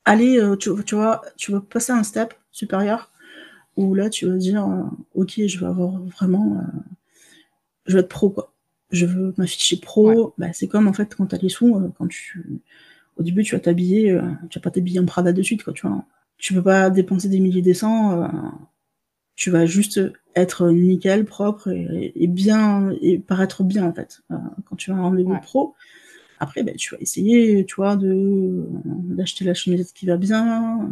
[0.06, 3.12] aller, tu, tu, vois, tu veux passer un step supérieur
[3.78, 4.68] où là, tu vas dire,
[5.16, 6.64] ok, je vais avoir vraiment
[7.86, 8.52] je veux être pro, quoi.
[8.92, 10.34] Je veux m'afficher pro.
[10.38, 12.62] Bah, c'est comme, en fait, quand t'as les sous, euh, quand tu,
[13.18, 15.74] au début, tu vas t'habiller, euh, tu vas pas t'habiller en Prada de suite, quoi,
[15.74, 16.06] tu vois.
[16.38, 18.28] Tu peux pas dépenser des milliers de cents, euh,
[19.36, 20.00] tu vas juste
[20.36, 24.22] être nickel, propre et, bien, et paraître bien, en fait,
[24.66, 25.76] quand tu vas un rendez-vous pro.
[26.40, 30.90] Après, bah, tu vas essayer, tu vois, de, d'acheter la chemisette qui va bien,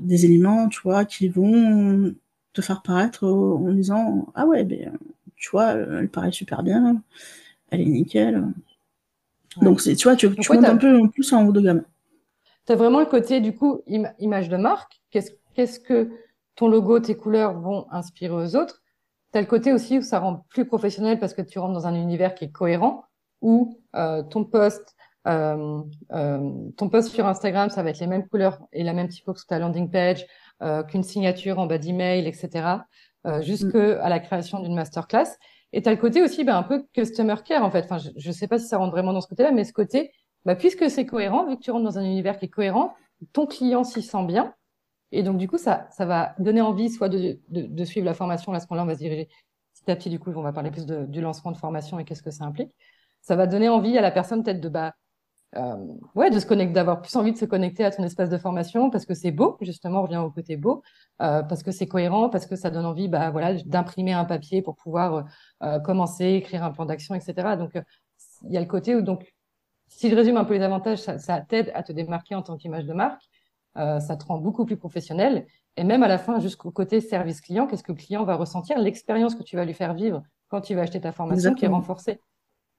[0.00, 2.14] des éléments, tu vois, qui vont
[2.52, 4.92] te faire paraître en disant, ah ouais, ben,
[5.36, 7.02] tu vois, elle paraît super bien,
[7.70, 8.44] elle est nickel.
[9.60, 11.82] Donc, tu vois, tu, tu montes un peu plus en haut de gamme.
[12.66, 13.80] Tu as vraiment le côté, du coup,
[14.18, 15.00] image de marque.
[15.10, 16.10] Qu'est-ce que
[16.56, 18.82] ton logo, tes couleurs vont inspirer aux autres
[19.32, 21.86] Tu as le côté aussi où ça rend plus professionnel parce que tu rentres dans
[21.86, 23.04] un univers qui est cohérent,
[23.42, 24.96] où euh, ton post,
[25.28, 29.08] euh, euh, ton post sur Instagram, ça va être les mêmes couleurs et la même
[29.08, 30.26] typo que sur ta landing page,
[30.88, 32.78] qu'une signature en bas d'email, etc
[33.26, 34.08] euh, jusqu'à mm.
[34.08, 35.36] la création d'une masterclass.
[35.72, 37.84] Et tu as le côté aussi bah, un peu customer care, en fait.
[37.84, 40.12] Enfin, je ne sais pas si ça rentre vraiment dans ce côté-là, mais ce côté,
[40.44, 42.94] bah, puisque c'est cohérent, vu que tu rentres dans un univers qui est cohérent,
[43.32, 44.54] ton client s'y sent bien.
[45.12, 48.14] Et donc, du coup, ça, ça va donner envie soit de, de, de suivre la
[48.14, 48.52] formation.
[48.52, 49.28] Là, ce moment-là, on va se diriger
[49.74, 50.10] petit à petit.
[50.10, 52.44] Du coup, on va parler plus de, du lancement de formation et qu'est-ce que ça
[52.44, 52.72] implique.
[53.20, 54.94] Ça va donner envie à la personne peut-être de bah,
[55.56, 55.76] euh,
[56.14, 58.90] ouais, de se connecter, d'avoir plus envie de se connecter à ton espace de formation
[58.90, 60.82] parce que c'est beau, justement, on revient au côté beau,
[61.22, 64.60] euh, parce que c'est cohérent, parce que ça donne envie, bah voilà, d'imprimer un papier
[64.60, 65.24] pour pouvoir
[65.62, 67.56] euh, commencer, écrire un plan d'action, etc.
[67.56, 67.78] Donc,
[68.42, 69.32] il y a le côté où, donc,
[69.88, 72.56] si je résume un peu les avantages, ça, ça t'aide à te démarquer en tant
[72.56, 73.22] qu'image de marque,
[73.76, 77.66] ça te rend beaucoup plus professionnel, et même à la fin, jusqu'au côté service client,
[77.66, 80.76] qu'est-ce que le client va ressentir, l'expérience que tu vas lui faire vivre quand il
[80.76, 82.20] va acheter ta formation qui est renforcée.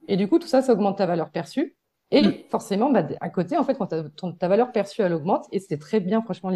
[0.08, 1.76] Et du coup, tout ça, ça augmente ta valeur perçue.
[2.12, 2.34] Et mm.
[2.50, 6.00] forcément, bah, à côté, en fait, quand ta valeur perçue elle augmente, et c'était très
[6.00, 6.50] bien, franchement,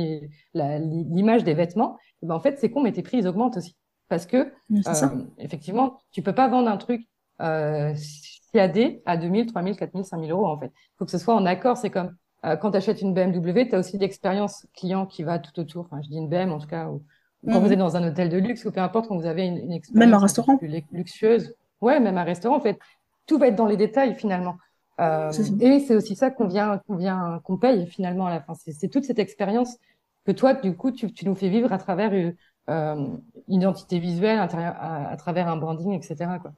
[0.54, 3.76] l'image des vêtements, ben, en fait, c'est con, mais tes prix ils augmentent aussi,
[4.08, 7.08] parce que euh, effectivement, tu peux pas vendre un truc
[7.42, 7.94] euh,
[8.54, 10.72] CAD à 2000, 3000, 4000, 5000 euros en fait.
[10.76, 11.78] Il faut que ce soit en accord.
[11.78, 15.40] C'est comme euh, quand tu achètes une BMW, tu as aussi l'expérience client qui va
[15.40, 15.86] tout autour.
[15.86, 17.04] Enfin, je dis une BM en tout cas, ou
[17.46, 17.74] quand vous mm.
[17.74, 20.08] êtes dans un hôtel de luxe, ou peu importe, quand vous avez une, une expérience
[20.08, 20.58] même un restaurant.
[20.58, 21.56] plus luxueuse.
[21.82, 22.78] Ouais, même un restaurant, en fait,
[23.26, 24.58] tout va être dans les détails finalement.
[25.00, 28.54] Euh, et c'est aussi ça qu'on vient, qu'on vient, qu'on paye finalement à la fin.
[28.56, 29.78] C'est toute cette expérience
[30.26, 32.36] que toi, du coup, tu, tu nous fais vivre à travers une,
[32.70, 33.08] euh,
[33.48, 36.16] une identité visuelle, à, à, travers un branding, etc.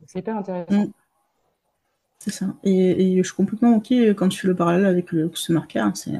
[0.07, 0.87] C'est hyper intéressant.
[0.87, 0.91] Mm.
[2.23, 2.47] C'est ça.
[2.63, 5.95] Et, je suis complètement OK quand tu fais le parallèle avec le customer care.
[5.95, 6.11] C'est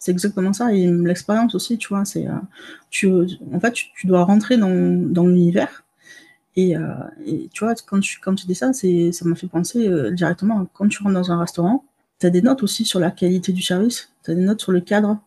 [0.00, 0.72] c'est exactement ça.
[0.72, 2.32] Et l'expérience aussi, tu vois, c'est, euh,
[2.88, 3.10] tu,
[3.52, 4.70] en fait, tu, dois rentrer dans,
[5.12, 5.84] dans l'univers
[6.58, 8.88] euh, et, tu vois, quand tu, quand tu dis ça, ça
[9.24, 11.84] m'a fait penser euh, directement, quand tu rentres dans un restaurant,
[12.18, 14.72] tu as des notes aussi sur la qualité du service, tu as des notes sur
[14.72, 15.20] le cadre.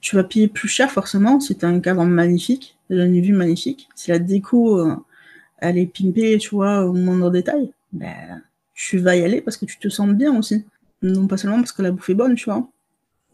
[0.00, 3.88] Tu vas payer plus cher forcément si tu as un cadre magnifique, une vue magnifique.
[3.94, 4.96] Si la déco, euh,
[5.58, 8.42] elle est pimpée, tu vois, au moindre détail, ben,
[8.88, 10.64] tu vas y aller parce que tu te sens bien aussi.
[11.02, 12.68] Non pas seulement parce que la bouffe est bonne, tu vois.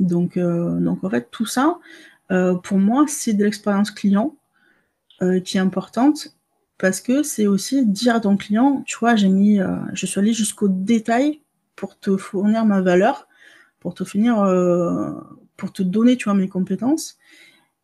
[0.00, 1.78] Donc, donc en fait, tout ça,
[2.28, 4.34] pour moi, c'est de l'expérience client
[5.44, 6.36] qui est importante
[6.78, 10.20] parce que c'est aussi dire à ton client, tu vois, j'ai mis, euh, je suis
[10.20, 11.40] allé jusqu'au détail
[11.74, 13.28] pour te fournir ma valeur,
[13.80, 15.12] pour te euh,
[15.56, 17.18] pour te donner, tu vois, mes compétences.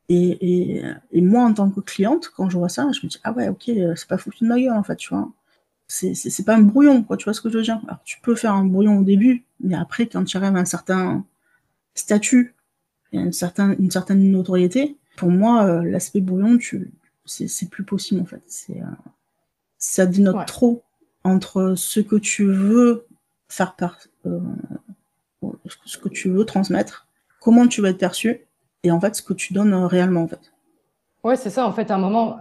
[0.09, 0.83] Et,
[1.15, 3.71] moi, en tant que cliente, quand je vois ça, je me dis, ah ouais, ok,
[3.97, 5.31] c'est pas foutu de ma gueule, en fait, tu vois.
[5.93, 7.81] C'est pas un brouillon, quoi, tu vois ce que je veux dire?
[7.87, 10.65] Alors, tu peux faire un brouillon au début, mais après, quand tu arrives à un
[10.65, 11.25] certain
[11.95, 12.55] statut,
[13.13, 16.91] et une, certain, une certaine notoriété, pour moi, euh, l'aspect brouillon, tu,
[17.27, 18.43] c'est plus possible en fait.
[18.47, 18.87] C'est euh,
[19.77, 20.83] ça dénote trop
[21.25, 23.07] entre ce que tu veux
[23.49, 24.41] faire par euh,
[25.85, 27.07] ce que tu veux transmettre,
[27.39, 28.41] comment tu vas être perçu
[28.83, 30.53] et en fait ce que tu donnes réellement en fait.
[31.23, 31.91] Ouais, c'est ça en fait.
[31.91, 32.39] À un moment,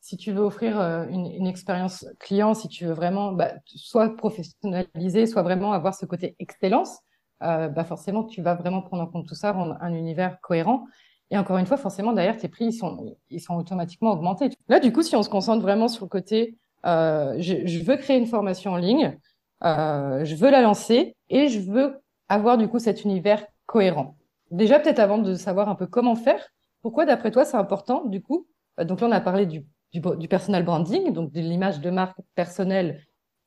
[0.00, 5.26] si tu veux offrir une, une, expérience client, si tu veux vraiment bah, soit professionnaliser,
[5.26, 7.00] soit vraiment avoir ce côté excellence,
[7.40, 10.86] bah forcément tu vas vraiment prendre en compte tout ça, rendre un univers cohérent.
[11.30, 14.50] Et encore une fois, forcément, derrière, tes prix, ils sont, ils sont automatiquement augmentés.
[14.68, 17.96] Là, du coup, si on se concentre vraiment sur le côté, euh, je, je, veux
[17.96, 19.16] créer une formation en ligne,
[19.64, 24.16] euh, je veux la lancer et je veux avoir du coup cet univers cohérent.
[24.50, 26.44] Déjà, peut-être avant de savoir un peu comment faire,
[26.82, 28.48] pourquoi, d'après toi, c'est important, du coup?
[28.80, 32.18] Euh, Donc là, on a parlé du, du, personal branding, donc de l'image de marque
[32.34, 33.02] personnelle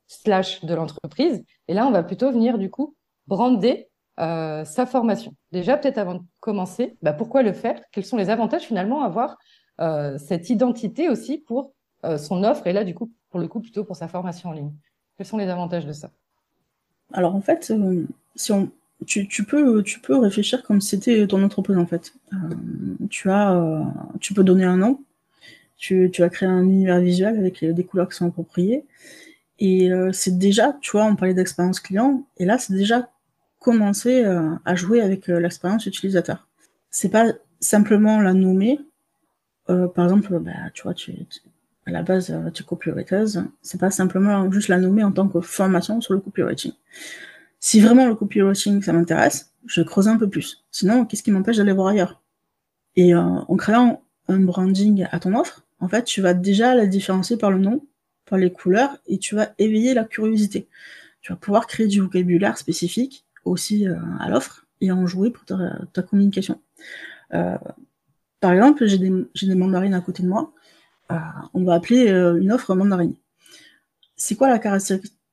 [0.07, 1.43] slash de l'entreprise.
[1.67, 2.95] Et là, on va plutôt venir, du coup,
[3.27, 5.33] brander euh, sa formation.
[5.51, 7.81] Déjà, peut-être avant de commencer, bah, pourquoi le faire?
[7.91, 9.37] Quels sont les avantages finalement à avoir
[9.81, 11.73] euh, cette identité aussi pour
[12.05, 12.67] euh, son offre?
[12.67, 14.71] Et là, du coup, pour le coup, plutôt pour sa formation en ligne
[15.17, 16.11] Quels sont les avantages de ça?
[17.11, 17.73] Alors en fait,
[18.35, 18.69] si on,
[19.05, 22.13] tu, tu, peux, tu peux réfléchir comme si c'était ton entreprise en fait.
[23.09, 23.85] Tu, as,
[24.19, 24.99] tu peux donner un nom,
[25.83, 28.85] tu, tu as créé un univers visuel avec des couleurs qui sont appropriées.
[29.59, 33.07] Et c'est déjà, tu vois, on parlait d'expérience client, et là, c'est déjà
[33.63, 36.47] commencer euh, à jouer avec euh, l'expérience utilisateur.
[36.91, 38.79] C'est pas simplement la nommer.
[39.69, 41.15] Euh, par exemple, bah, tu vois, tu,
[41.87, 43.25] à la base, tu es.
[43.61, 46.73] C'est pas simplement juste la nommer en tant que formation sur le copywriting.
[47.59, 50.65] Si vraiment le copywriting, ça m'intéresse, je creuse un peu plus.
[50.69, 52.21] Sinon, qu'est-ce qui m'empêche d'aller voir ailleurs?
[52.95, 57.35] Et en créant un branding à ton offre, en fait, tu vas déjà la différencier
[57.35, 57.85] par le nom,
[58.25, 60.69] par les couleurs, et tu vas éveiller la curiosité.
[61.19, 65.43] Tu vas pouvoir créer du vocabulaire spécifique aussi euh, à l'offre et en jouer pour
[65.43, 66.61] ta, communication.
[67.33, 67.57] Euh,
[68.39, 70.53] par exemple, j'ai des, mandarines à côté de moi.
[71.11, 71.17] Euh,
[71.53, 73.15] on va appeler une offre mandarine.
[74.15, 74.59] C'est quoi la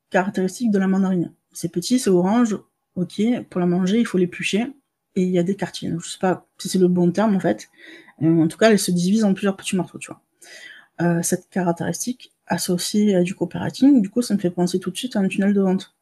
[0.09, 1.31] caractéristique de la mandarine?
[1.53, 2.57] C'est petit, c'est orange.
[2.95, 4.67] Ok, pour la manger, il faut l'éplucher
[5.15, 5.93] et il y a des quartiers.
[5.97, 7.69] je sais pas si c'est le bon terme en fait.
[8.21, 10.21] en tout cas, elle se divise en plusieurs petits morceaux, tu vois.
[11.01, 14.97] Euh, cette caractéristique associée à du coopérating, du coup, ça me fait penser tout de
[14.97, 15.95] suite à un tunnel de vente.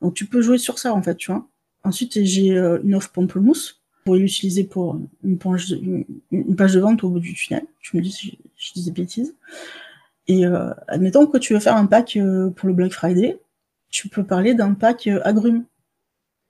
[0.00, 1.46] Donc tu peux jouer sur ça en fait, tu vois.
[1.84, 6.80] Ensuite j'ai euh, une offre pamplemousse pour l'utiliser pour une page, de, une, page de
[6.80, 7.64] vente au bout du tunnel.
[7.80, 9.34] Tu me dis si je, dis des bêtises.
[10.28, 12.18] Et euh, admettons que tu veux faire un pack
[12.56, 13.38] pour le Black Friday,
[13.90, 15.64] tu peux parler d'un pack agrumes.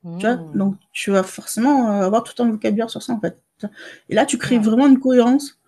[0.05, 0.37] Tu vois?
[0.37, 0.57] Mmh.
[0.57, 3.37] Donc tu vas forcément avoir tout un vocabulaire sur ça en fait.
[4.09, 5.59] Et là tu crées vraiment une cohérence.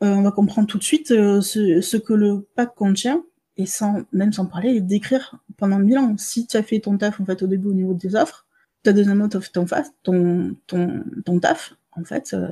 [0.00, 1.40] On va comprendre tout de suite ce,
[1.80, 3.24] ce, que le pack contient
[3.56, 6.14] et sans même sans parler d'écrire pendant mille ans.
[6.18, 8.46] Si tu as fait ton taf en fait au début au niveau des offres,
[8.84, 9.66] ta deuxième note fait ton
[10.02, 12.48] ton, ton, ton taf, en fait, euh,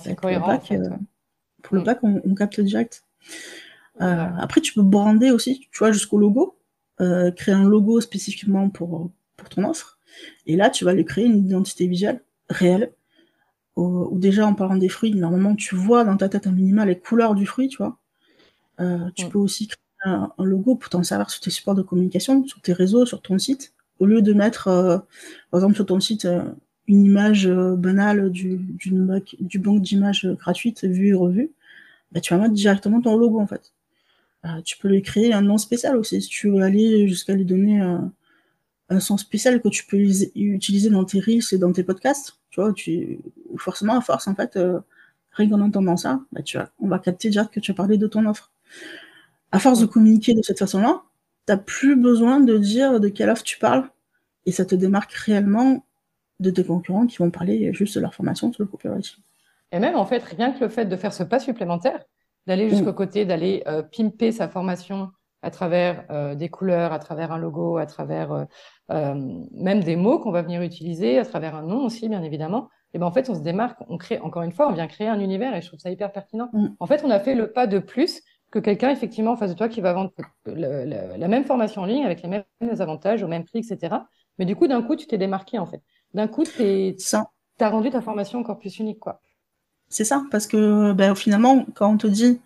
[0.00, 0.60] c'est cohérent.
[0.72, 0.90] Euh,
[1.62, 3.04] pour le pack, on, capte direct.
[4.00, 6.58] Euh, après, tu peux brander aussi, tu vois, jusqu'au logo,
[6.98, 9.98] créer un logo spécifiquement pour, pour ton offre.
[10.46, 12.92] Et là, tu vas lui créer une identité visuelle réelle.
[13.76, 16.98] Ou déjà, en parlant des fruits, normalement, tu vois dans ta tête un minima les
[16.98, 17.98] couleurs du fruit, tu vois.
[19.14, 22.60] tu peux aussi créer un, logo pour t'en servir sur tes supports de communication, sur
[22.60, 24.98] tes réseaux, sur ton site, au lieu de mettre, euh,
[25.50, 26.42] par exemple, sur ton site, euh,
[26.86, 28.92] une image euh, banale du, du,
[29.40, 31.50] du banque d'images gratuite vue et revue,
[32.12, 33.72] bah, tu vas mettre directement ton logo en fait.
[34.64, 37.80] tu peux lui créer un nom spécial aussi, si tu veux aller jusqu'à lui donner
[37.80, 39.98] un son spécial que tu peux
[40.36, 42.38] utiliser dans tes reels et dans tes podcasts.
[42.56, 43.18] Tu vois, tu,
[43.58, 44.58] forcément, à force, en fait,
[45.32, 47.98] rien qu'en entendant ça, bah, tu vois, on va capter direct que tu as parlé
[47.98, 48.50] de ton offre
[49.52, 51.02] à force de communiquer de cette façon-là,
[51.46, 53.88] tu n'as plus besoin de dire de quelle offre tu parles.
[54.44, 55.84] Et ça te démarque réellement
[56.40, 59.16] de tes concurrents qui vont parler juste de leur formation sur le copywriting.
[59.72, 62.04] Et même, en fait, rien que le fait de faire ce pas supplémentaire,
[62.46, 62.96] d'aller jusqu'au mm.
[62.96, 65.10] côté, d'aller euh, pimper sa formation
[65.42, 68.46] à travers euh, des couleurs, à travers un logo, à travers
[68.90, 69.14] euh,
[69.52, 72.98] même des mots qu'on va venir utiliser, à travers un nom aussi, bien évidemment, et
[72.98, 75.20] ben en fait, on se démarque, on crée, encore une fois, on vient créer un
[75.20, 76.48] univers et je trouve ça hyper pertinent.
[76.54, 76.68] Mm.
[76.80, 79.56] En fait, on a fait le pas de plus que quelqu'un effectivement en face de
[79.56, 80.12] toi qui va vendre
[80.46, 82.44] la même formation en ligne avec les mêmes
[82.78, 83.96] avantages au même prix, etc.
[84.38, 85.82] Mais du coup, d'un coup, tu t'es démarqué en fait.
[86.14, 86.94] D'un coup, tu
[87.60, 89.20] as rendu ta formation encore plus unique, quoi.
[89.88, 92.40] C'est ça, parce que ben, finalement, quand on te dit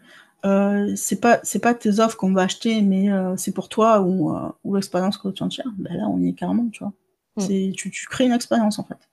[0.44, 4.00] euh, c'est pas c'est pas tes offres qu'on va acheter, mais euh, c'est pour toi
[4.00, 5.70] ou, euh, ou l'expérience que tu en tires.
[5.76, 6.92] Ben là, on y est carrément, tu vois.
[7.36, 7.40] Mm.
[7.40, 9.08] C'est tu, tu crées une expérience en fait.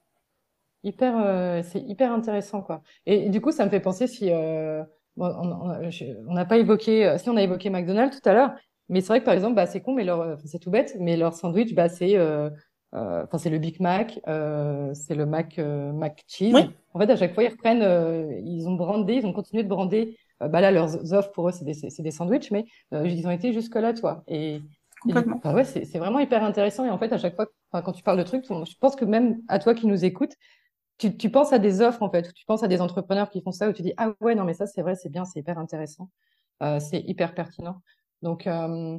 [0.84, 2.82] Hyper, c'est hyper intéressant quoi.
[3.06, 7.42] Et, du coup, ça me fait penser si on n'a pas évoqué, si on a
[7.42, 8.52] évoqué McDonald's tout à l'heure,
[8.88, 11.18] mais c'est vrai que par exemple, bah, c'est con, mais leur, c'est tout bête, mais
[11.18, 12.18] leur sandwich, bah, c'est
[12.94, 14.22] enfin c'est le Big Mac,
[14.94, 16.54] c'est le Mac Mac Cheese.
[16.94, 20.18] En fait, à chaque fois, ils reprennent, ils ont brandé, ils ont continué de brander
[20.40, 23.54] bah là, leurs offres pour eux, c'est des, des, sandwichs, mais euh, ils ont été
[23.54, 24.24] jusque-là, toi.
[24.28, 24.62] Et,
[25.02, 25.40] Complètement.
[25.54, 26.86] ouais, c'est vraiment hyper intéressant.
[26.86, 29.42] Et en fait, à chaque fois, quand tu parles de trucs, je pense que même
[29.48, 30.34] à toi qui nous écoutes,
[30.98, 33.52] tu, tu, penses à des offres, en fait, tu penses à des entrepreneurs qui font
[33.52, 35.60] ça, où tu dis, ah ouais, non, mais ça, c'est vrai, c'est bien, c'est hyper
[35.60, 36.10] intéressant.
[36.64, 37.82] Euh, c'est hyper pertinent.
[38.24, 38.98] Donc, euh,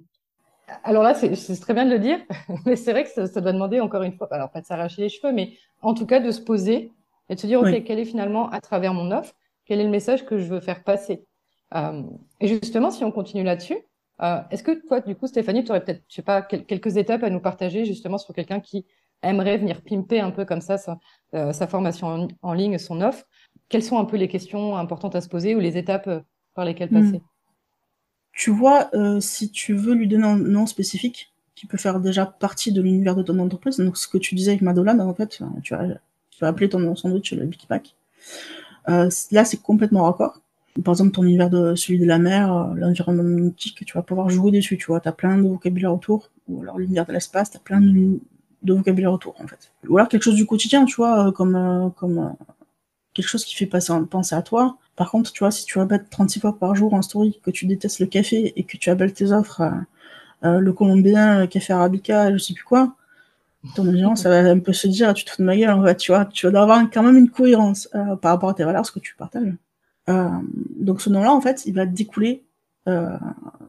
[0.84, 2.20] alors là, c'est très bien de le dire,
[2.66, 5.02] mais c'est vrai que ça, ça, doit demander encore une fois, alors pas de s'arracher
[5.02, 6.92] les cheveux, mais en tout cas de se poser
[7.28, 9.90] et de se dire, OK, quel est finalement, à travers mon offre, quel est le
[9.90, 11.24] message que je veux faire passer?
[11.24, 11.27] euh,
[11.74, 13.78] et justement, si on continue là-dessus,
[14.20, 17.22] euh, est-ce que toi, du coup, Stéphanie, tu aurais peut-être, je sais pas, quelques étapes
[17.22, 18.84] à nous partager justement sur quelqu'un qui
[19.22, 20.98] aimerait venir pimper un peu comme ça sa,
[21.34, 23.24] euh, sa formation en, ligne, son offre?
[23.68, 26.08] Quelles sont un peu les questions importantes à se poser ou les étapes
[26.54, 27.18] par lesquelles passer?
[27.18, 27.22] Hmm.
[28.32, 28.88] Tu vois,
[29.20, 33.16] si tu veux lui donner un nom spécifique qui peut faire déjà partie de l'univers
[33.16, 35.74] de ton entreprise, donc ce que tu disais avec Madola, en fait, tu vas, tu
[36.40, 37.96] vas appeler ton sandwich le Big Mac.
[38.86, 40.40] là, c'est complètement raccord
[40.84, 44.30] par exemple, ton univers de celui de la mer, euh, l'environnement nautique, tu vas pouvoir
[44.30, 47.50] jouer dessus, tu vois, tu as plein de vocabulaire autour, ou alors l'univers de l'espace,
[47.50, 48.20] tu as plein de,
[48.64, 49.72] vocabulaire autour, en fait.
[49.88, 52.34] Ou alors quelque chose du quotidien, tu vois, euh, comme, euh, comme
[53.14, 54.78] quelque chose qui fait passer, penser à toi.
[54.96, 57.66] Par contre, tu vois, si tu répètes 36 fois par jour en story que tu
[57.66, 59.62] détestes le café et que tu appelles tes offres
[60.42, 62.94] le colombien, le café arabica, je sais plus quoi,
[63.74, 65.84] ton audience, ça va un peu se dire, tu te fous de ma gueule, en
[65.84, 67.88] fait, tu vois, tu vas avoir quand même une cohérence
[68.22, 69.54] par rapport à tes valeurs, ce que tu partages.
[70.08, 70.28] Euh,
[70.76, 72.44] donc ce nom-là, en fait, il va découler
[72.88, 73.16] euh,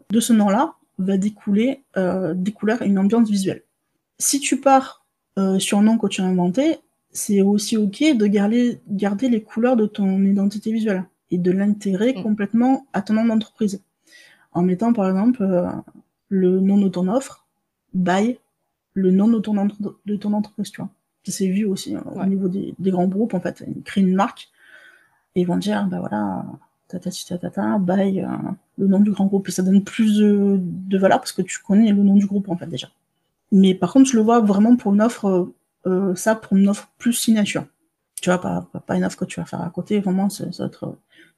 [0.10, 3.64] de ce nom-là va découler euh, des couleurs et une ambiance visuelle.
[4.18, 5.06] Si tu pars
[5.58, 6.80] sur un nom que tu as inventé,
[7.12, 12.14] c'est aussi ok de garder, garder les couleurs de ton identité visuelle et de l'intégrer
[12.14, 12.24] mm.
[12.24, 13.82] complètement à ton nom d'entreprise.
[14.52, 15.48] En mettant par exemple
[16.28, 17.48] le nom de ton offre,
[17.94, 18.38] by
[18.94, 19.68] le nom de ton,
[20.06, 20.90] de ton entreprise, tu vois.
[21.24, 23.64] C'est vu aussi hein, au niveau des, des, grands groupes, en fait.
[23.68, 24.50] Ils créent une marque
[25.42, 26.46] ils vont dire, bah voilà,
[26.90, 28.28] tatati tatata, bye, euh,
[28.78, 29.50] le nom du grand groupe.
[29.50, 32.68] Ça donne plus de, valeur parce que tu connais le nom du groupe, en fait,
[32.68, 32.90] déjà.
[33.52, 35.54] Mais par contre, je le vois vraiment pour une offre,
[35.86, 37.66] euh, ça pour une offre plus signature.
[38.22, 40.46] Tu vois, pas, pas une offre que tu vas faire à côté, vraiment, ça,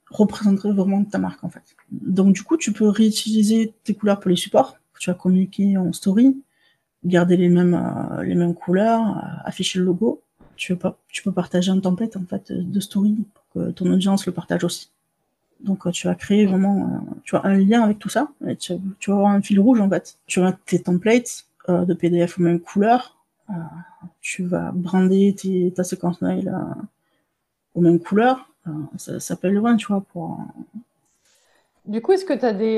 [0.10, 1.76] représenterait vraiment ta marque, en fait.
[1.92, 5.78] Donc, du coup, tu peux réutiliser tes couleurs pour les supports que tu vas communiquer
[5.78, 6.42] en story,
[7.04, 10.22] garder les mêmes, euh, les mêmes couleurs, afficher le logo.
[10.56, 13.18] Tu peux, tu peux partager un template, en fait, de story
[13.54, 14.92] ton audience le partage aussi.
[15.64, 18.30] Donc euh, tu vas créer vraiment euh, tu as un lien avec tout ça.
[18.60, 18.74] Tu,
[19.08, 20.18] vas avoir un fil rouge en fait.
[20.26, 23.18] Tu vas tes templates euh, de PDF aux mêmes couleurs.
[24.22, 25.36] tu vas brander
[25.76, 26.54] ta séquence mail
[27.76, 28.50] aux mêmes couleurs.
[28.98, 30.04] ça, ça aller loin, tu vois.
[31.86, 32.76] Du coup, est-ce que tu as des.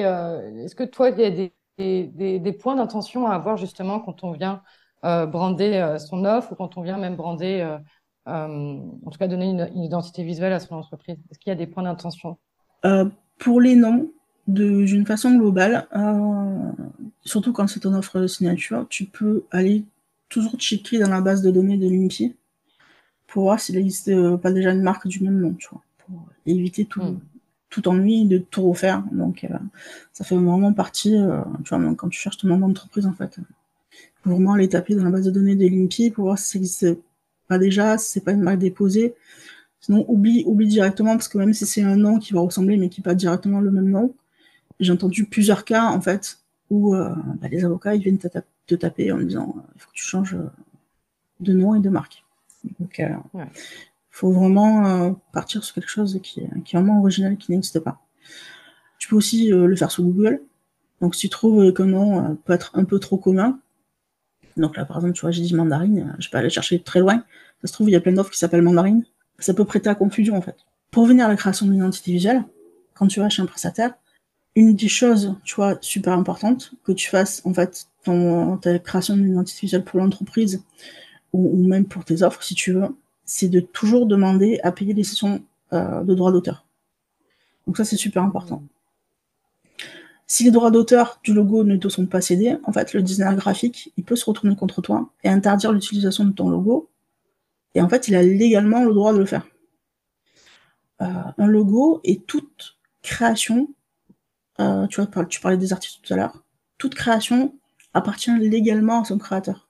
[0.64, 4.62] est-ce que toi, il y a des, points d'intention à avoir justement quand on vient
[5.04, 7.78] brander son offre ou quand on vient même brander euh,
[8.26, 11.68] en tout cas donner une, identité visuelle à son entreprise Est-ce qu'il y a des
[11.68, 12.38] points d'intention?
[12.86, 13.06] Euh,
[13.40, 14.12] Pour les noms,
[14.48, 16.72] d'une façon globale, euh,
[17.24, 19.84] surtout quand c'est ton offre de signature, tu peux aller
[20.30, 22.36] toujours checker dans la base de données de l'INPI
[23.28, 26.86] pour voir s'il n'existe pas déjà une marque du même nom, tu vois, pour éviter
[26.86, 27.20] tout, hmm.
[27.70, 29.04] tout ennui de tout refaire.
[29.12, 29.48] Donc,
[30.12, 31.16] ça fait vraiment partie,
[31.64, 33.40] tu vois, quand tu cherches ton nom d'entreprise, en fait,
[34.24, 36.58] faut vraiment aller taper dans la base de données de l'INPI pour voir si ça
[36.58, 36.88] existe
[37.54, 39.14] pas déjà, si c'est pas une marque déposée.
[39.80, 42.90] Sinon, oublie, oublie directement, parce que même si c'est un nom qui va ressembler, mais
[42.90, 44.16] qui n'est pas directement le même nom,
[44.80, 46.40] j'ai entendu plusieurs cas, en fait,
[46.72, 50.04] où euh, bah, les avocats, ils viennent te, taper en disant, il faut que tu
[50.04, 50.50] changes euh,
[51.42, 52.24] de nom et de marque.
[52.80, 53.46] Donc, il euh,
[54.10, 58.02] faut vraiment partir sur quelque chose qui, qui est vraiment original, qui n'existe pas.
[58.98, 60.42] Tu peux aussi le faire sur Google.
[61.02, 63.60] Donc, si tu trouves qu'un nom peut être un peu trop commun,
[64.58, 67.24] donc là, par exemple, tu vois, j'ai dit mandarine, je peux aller chercher très loin.
[67.62, 69.06] Ça se trouve, il y a plein d'offres qui s'appellent mandarine.
[69.40, 70.58] Ça peut prêter à confusion, en fait.
[70.92, 72.44] Pour venir à la création d'une identité visuelle,
[72.94, 73.94] quand tu vas chez un prestataire,
[74.56, 79.16] une des choses, tu vois, super importante, que tu fasses, en fait, ton, ta création
[79.16, 80.64] d'une identité visuelle pour l'entreprise,
[81.34, 82.96] ou, même pour tes offres, si tu veux,
[83.26, 85.42] c'est de toujours demander à payer les sessions
[85.74, 86.66] euh, de droits d'auteur.
[87.66, 88.62] Donc ça, c'est super important.
[90.34, 93.36] Si les droits d'auteur du logo ne te sont pas cédés, en fait, le designer
[93.36, 96.90] graphique, il peut se retourner contre toi et interdire l'utilisation de ton logo.
[97.76, 99.46] Et en fait, il a légalement le droit de le faire.
[101.04, 101.06] Euh,
[101.38, 103.76] un logo est toute création
[104.58, 106.44] tu, vois, tu parlais des artistes tout à l'heure,
[106.80, 107.54] toute création
[107.94, 109.70] appartient légalement à son créateur.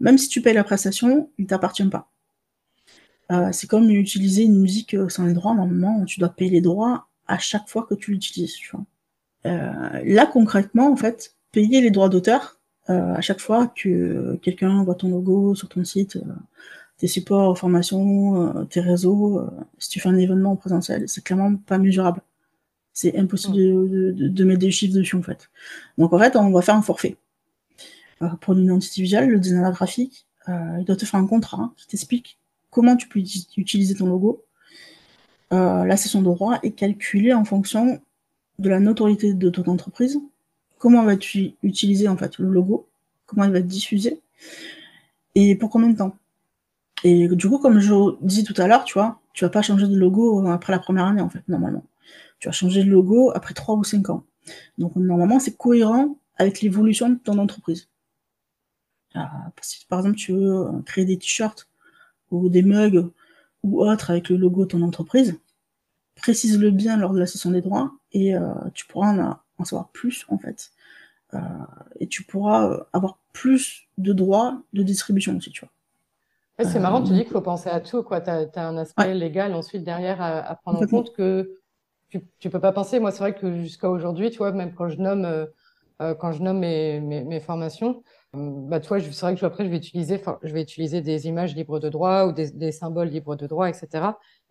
[0.00, 2.10] Même si tu payes la prestation, il ne t'appartient pas.
[3.52, 5.54] c'est comme utiliser une musique sans les droits.
[5.54, 8.56] Normalement, tu dois payer les droits à chaque fois que tu l'utilises.
[9.44, 12.60] Là, concrètement, en fait, payer les droits d'auteur,
[12.90, 16.32] euh, à chaque fois que quelqu'un voit ton logo sur ton site, euh,
[16.96, 19.46] tes supports, formations, euh, tes réseaux,
[19.78, 22.20] si tu fais un événement en présentiel, c'est clairement pas mesurable.
[22.92, 25.50] C'est impossible de, de, mettre des chiffres dessus en fait.
[25.98, 27.16] Donc en fait, on va faire un forfait.
[28.40, 32.38] pour l'identité visuelle, le designer graphique, il doit te faire un contrat qui t'explique
[32.70, 33.20] comment tu peux
[33.56, 34.44] utiliser ton logo.
[35.52, 38.00] la session de droit est calculée en fonction
[38.60, 40.20] de la notoriété de ton entreprise,
[40.78, 42.86] comment vas-tu utiliser en fait le logo,
[43.26, 44.20] comment il va être diffusé
[45.34, 46.16] et pour combien de temps?
[47.04, 49.88] Et du coup, comme je disais tout à l'heure, tu vois, tu vas pas changer
[49.88, 51.84] de logo après la première année en fait, normalement.
[52.38, 54.24] Tu vas changer de logo après trois ou cinq ans.
[54.76, 57.88] Donc normalement, c'est cohérent avec l'évolution de ton entreprise.
[59.14, 61.68] Ah, si par exemple tu veux créer des t-shirts
[62.30, 63.08] ou des mugs
[63.62, 65.38] ou autres avec le logo de ton entreprise,
[66.16, 69.88] précise-le bien lors de la session des droits et euh, tu pourras en, en savoir
[69.88, 70.70] plus en fait.
[71.34, 71.38] Euh,
[72.00, 76.68] et tu pourras euh, avoir plus de droits de distribution aussi, tu vois.
[76.68, 78.20] c'est marrant, tu dis qu'il faut penser à tout, quoi.
[78.20, 81.58] Tu as, un aspect légal ensuite derrière à, prendre en compte que
[82.08, 82.98] tu, ne peux pas penser.
[82.98, 85.46] Moi, c'est vrai que jusqu'à aujourd'hui, tu vois, même quand je nomme,
[86.00, 88.02] quand je nomme mes, mes, formations,
[88.32, 91.54] bah, tu vois, c'est vrai que après, je vais utiliser, je vais utiliser des images
[91.54, 93.88] libres de droit ou des, des symboles libres de droit, etc.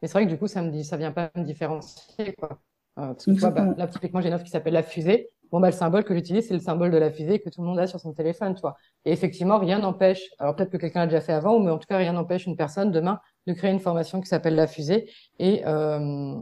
[0.02, 2.62] Mais c'est vrai que du coup, ça me dit, ça vient pas me différencier, quoi.
[3.00, 5.30] Euh, parce que tu vois, bah, là, typiquement, j'ai une offre qui s'appelle la fusée.
[5.52, 7.68] Bon, bah, le symbole que j'utilise, c'est le symbole de la fusée que tout le
[7.68, 8.76] monde a sur son téléphone, tu vois.
[9.06, 11.88] Et effectivement, rien n'empêche, alors peut-être que quelqu'un l'a déjà fait avant, mais en tout
[11.88, 15.64] cas, rien n'empêche une personne demain de créer une formation qui s'appelle la fusée et,
[15.66, 16.36] euh,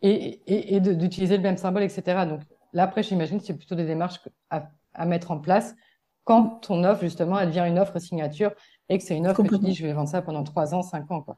[0.00, 2.24] et, et, et d'utiliser le même symbole, etc.
[2.26, 2.40] Donc
[2.72, 5.74] là, après, j'imagine que c'est plutôt des démarches à, à, mettre en place
[6.24, 8.52] quand ton offre, justement, elle devient une offre signature
[8.88, 10.82] et que c'est une offre que tu dis, je vais vendre ça pendant trois ans,
[10.82, 11.36] cinq ans, quoi.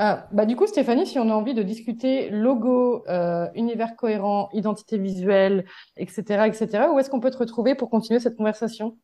[0.00, 4.48] Ah, bah du coup, Stéphanie, si on a envie de discuter logo, euh, univers cohérent,
[4.52, 5.64] identité visuelle,
[5.96, 8.96] etc., etc., où est-ce qu'on peut te retrouver pour continuer cette conversation?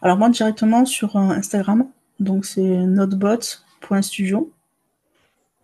[0.00, 1.86] Alors moi, directement sur euh, Instagram,
[2.20, 4.50] donc c'est notebot.studio.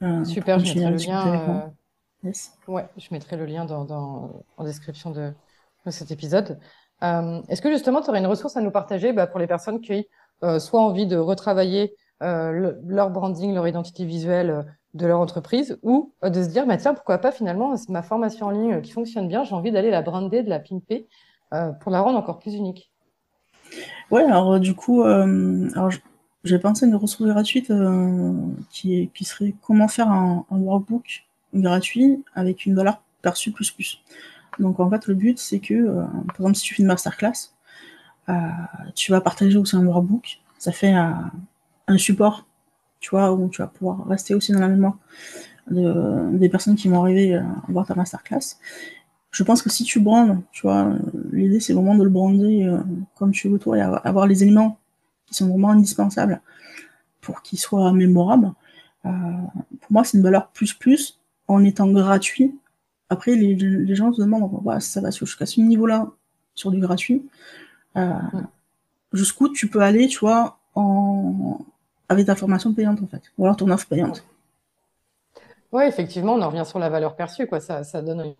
[0.02, 1.72] Euh, Super, je mettrai le lien.
[2.68, 5.32] Ouais, je mettrai le lien dans, en description de,
[5.88, 6.58] cet épisode.
[7.00, 10.06] est-ce que justement, tu aurais une ressource à nous partager bah, pour les personnes qui
[10.58, 14.62] soit envie de retravailler euh, leur branding, leur identité visuelle euh,
[14.94, 18.46] de leur entreprise, ou euh, de se dire, bah, tiens, pourquoi pas finalement, ma formation
[18.46, 21.06] en ligne qui fonctionne bien, j'ai envie d'aller la brander, de la pimper,
[21.80, 22.90] pour la rendre encore plus unique.
[24.10, 25.90] Ouais, alors du coup, alors
[26.42, 27.72] j'ai pensé à une ressource gratuite
[28.70, 34.02] qui, qui serait comment faire un, workbook gratuit avec une valeur perçue plus plus.
[34.58, 35.86] Donc en fait, le but, c'est que,
[36.26, 37.52] par exemple, si tu fais une masterclass,
[38.96, 40.40] tu vas partager aussi un workbook.
[40.58, 40.92] Ça fait
[41.86, 42.46] un support,
[43.00, 44.98] tu vois, où tu vas pouvoir rester aussi dans la mémoire
[45.70, 48.58] des personnes qui vont arriver à voir ta masterclass.
[49.34, 50.94] Je pense que si tu brandes, tu vois,
[51.32, 52.78] l'idée c'est vraiment de le brander euh,
[53.16, 54.78] comme tu veux toi et avoir les éléments
[55.26, 56.40] qui sont vraiment indispensables
[57.20, 58.52] pour qu'ils soient mémorables.
[59.06, 59.10] Euh,
[59.80, 61.18] pour moi, c'est une valeur plus plus
[61.48, 62.54] en étant gratuit.
[63.10, 66.12] Après, les, gens se demandent, ça va jusqu'à ce niveau-là
[66.54, 67.26] sur du gratuit.
[67.96, 68.12] Euh,
[69.12, 71.58] jusqu'où tu peux aller, tu vois, en,
[72.08, 74.24] avec ta formation payante en fait, ou alors ton offre payante.
[75.72, 77.48] Oui, effectivement, on en revient sur la valeur perçue.
[77.48, 77.58] Quoi.
[77.58, 78.32] Ça, donne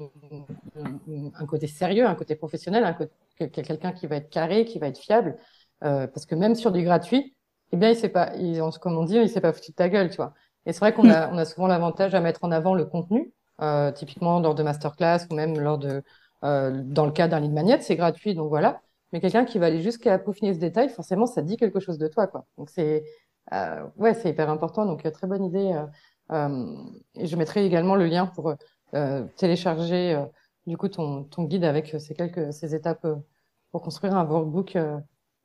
[1.35, 2.97] un, côté sérieux, un côté professionnel,
[3.37, 5.37] quelqu'un qui va être carré, qui va être fiable.
[5.83, 7.35] Euh, parce que même sur du gratuit,
[7.73, 9.89] eh bien, il sait pas, il, comme on dit, il s'est pas foutu de ta
[9.89, 10.33] gueule, tu vois.
[10.65, 13.33] Et c'est vrai qu'on a, on a souvent l'avantage à mettre en avant le contenu,
[13.61, 16.05] euh, typiquement lors de masterclass ou même lors de,
[16.45, 18.81] euh, dans le cas d'un lead magnet, c'est gratuit, donc voilà.
[19.13, 22.07] Mais quelqu'un qui va aller jusqu'à peaufiner ce détail, forcément, ça dit quelque chose de
[22.07, 22.47] toi, quoi.
[22.59, 23.05] Donc c'est,
[23.53, 24.87] euh, ouais, c'est hyper important.
[24.87, 25.73] Donc, euh, très bonne idée.
[25.73, 25.87] Euh,
[26.33, 26.77] euh,
[27.15, 28.55] et je mettrai également le lien pour
[29.37, 30.17] télécharger
[30.69, 33.05] du coup ton, ton guide avec ces quelques ces étapes
[33.73, 34.79] pour construire un workbook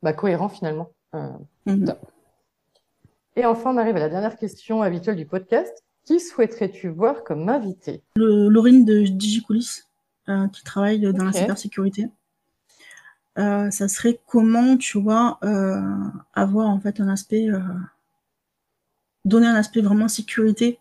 [0.04, 0.92] bah, cohérent finalement.
[1.66, 1.96] Mhm.
[3.36, 5.84] Et enfin, on arrive à la dernière question habituelle du podcast.
[6.06, 8.04] Qui souhaiterais-tu voir comme invité?
[8.16, 9.82] Laurine de DigiCoulis,
[10.54, 12.06] qui travaille dans la cybersécurité.
[13.40, 15.82] Euh, ça serait comment, tu vois, euh,
[16.34, 17.60] avoir en fait un aspect, euh,
[19.24, 20.80] donner un aspect vraiment sécurité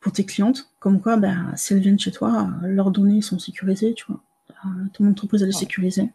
[0.00, 3.94] pour tes clientes, comme quoi, ben, si elles viennent chez toi, leurs données sont sécurisées,
[3.94, 4.20] tu vois.
[4.92, 6.08] ton entreprise, elle est sécurisée.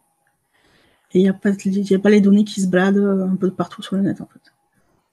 [1.14, 3.82] Et il n'y a, pas, a pas les données qui se baladent un peu partout
[3.82, 4.40] sur le net, en fait.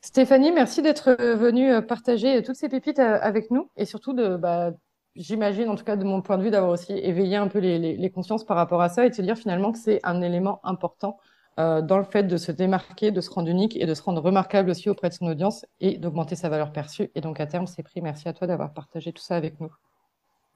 [0.02, 4.72] Stéphanie, merci d'être venue partager toutes ces pépites avec nous et surtout de, bah,
[5.16, 7.98] j'imagine, en tout cas de mon point de vue, d'avoir aussi éveillé un peu les,
[7.98, 10.60] les, consciences par rapport à ça et de se dire finalement que c'est un élément
[10.64, 11.20] important
[11.60, 14.22] euh, dans le fait de se démarquer, de se rendre unique et de se rendre
[14.22, 17.10] remarquable aussi auprès de son audience et d'augmenter sa valeur perçue.
[17.16, 18.02] Et donc à terme, c'est pris.
[18.02, 19.72] Merci à toi d'avoir partagé tout ça avec nous.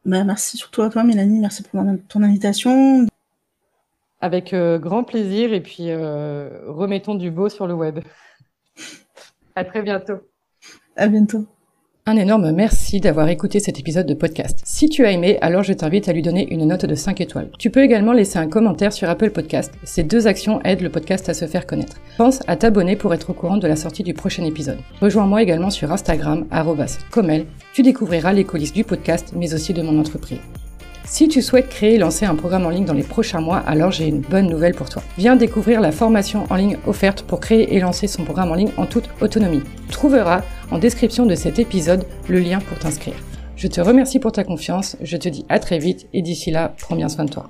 [0.06, 1.40] Bah, merci surtout à toi, Mélanie.
[1.40, 3.06] Merci pour ton invitation.
[4.22, 8.00] Avec euh, grand plaisir et puis euh, remettons du beau sur le web.
[9.56, 10.20] à très bientôt.
[10.96, 11.46] À bientôt.
[12.06, 14.60] Un énorme merci d'avoir écouté cet épisode de podcast.
[14.66, 17.50] Si tu as aimé, alors je t'invite à lui donner une note de 5 étoiles.
[17.58, 19.72] Tu peux également laisser un commentaire sur Apple Podcast.
[19.86, 22.02] Ces deux actions aident le podcast à se faire connaître.
[22.18, 24.80] Pense à t'abonner pour être au courant de la sortie du prochain épisode.
[25.00, 26.46] Rejoins-moi également sur Instagram,
[27.10, 27.46] comel.
[27.74, 30.40] Tu découvriras les coulisses du podcast, mais aussi de mon entreprise.
[31.06, 33.92] Si tu souhaites créer et lancer un programme en ligne dans les prochains mois, alors
[33.92, 35.04] j'ai une bonne nouvelle pour toi.
[35.18, 38.72] Viens découvrir la formation en ligne offerte pour créer et lancer son programme en ligne
[38.78, 39.62] en toute autonomie.
[39.88, 40.42] Tu trouveras
[40.72, 43.16] en description de cet épisode le lien pour t'inscrire.
[43.56, 46.74] Je te remercie pour ta confiance, je te dis à très vite et d'ici là,
[46.80, 47.50] prends bien soin de toi.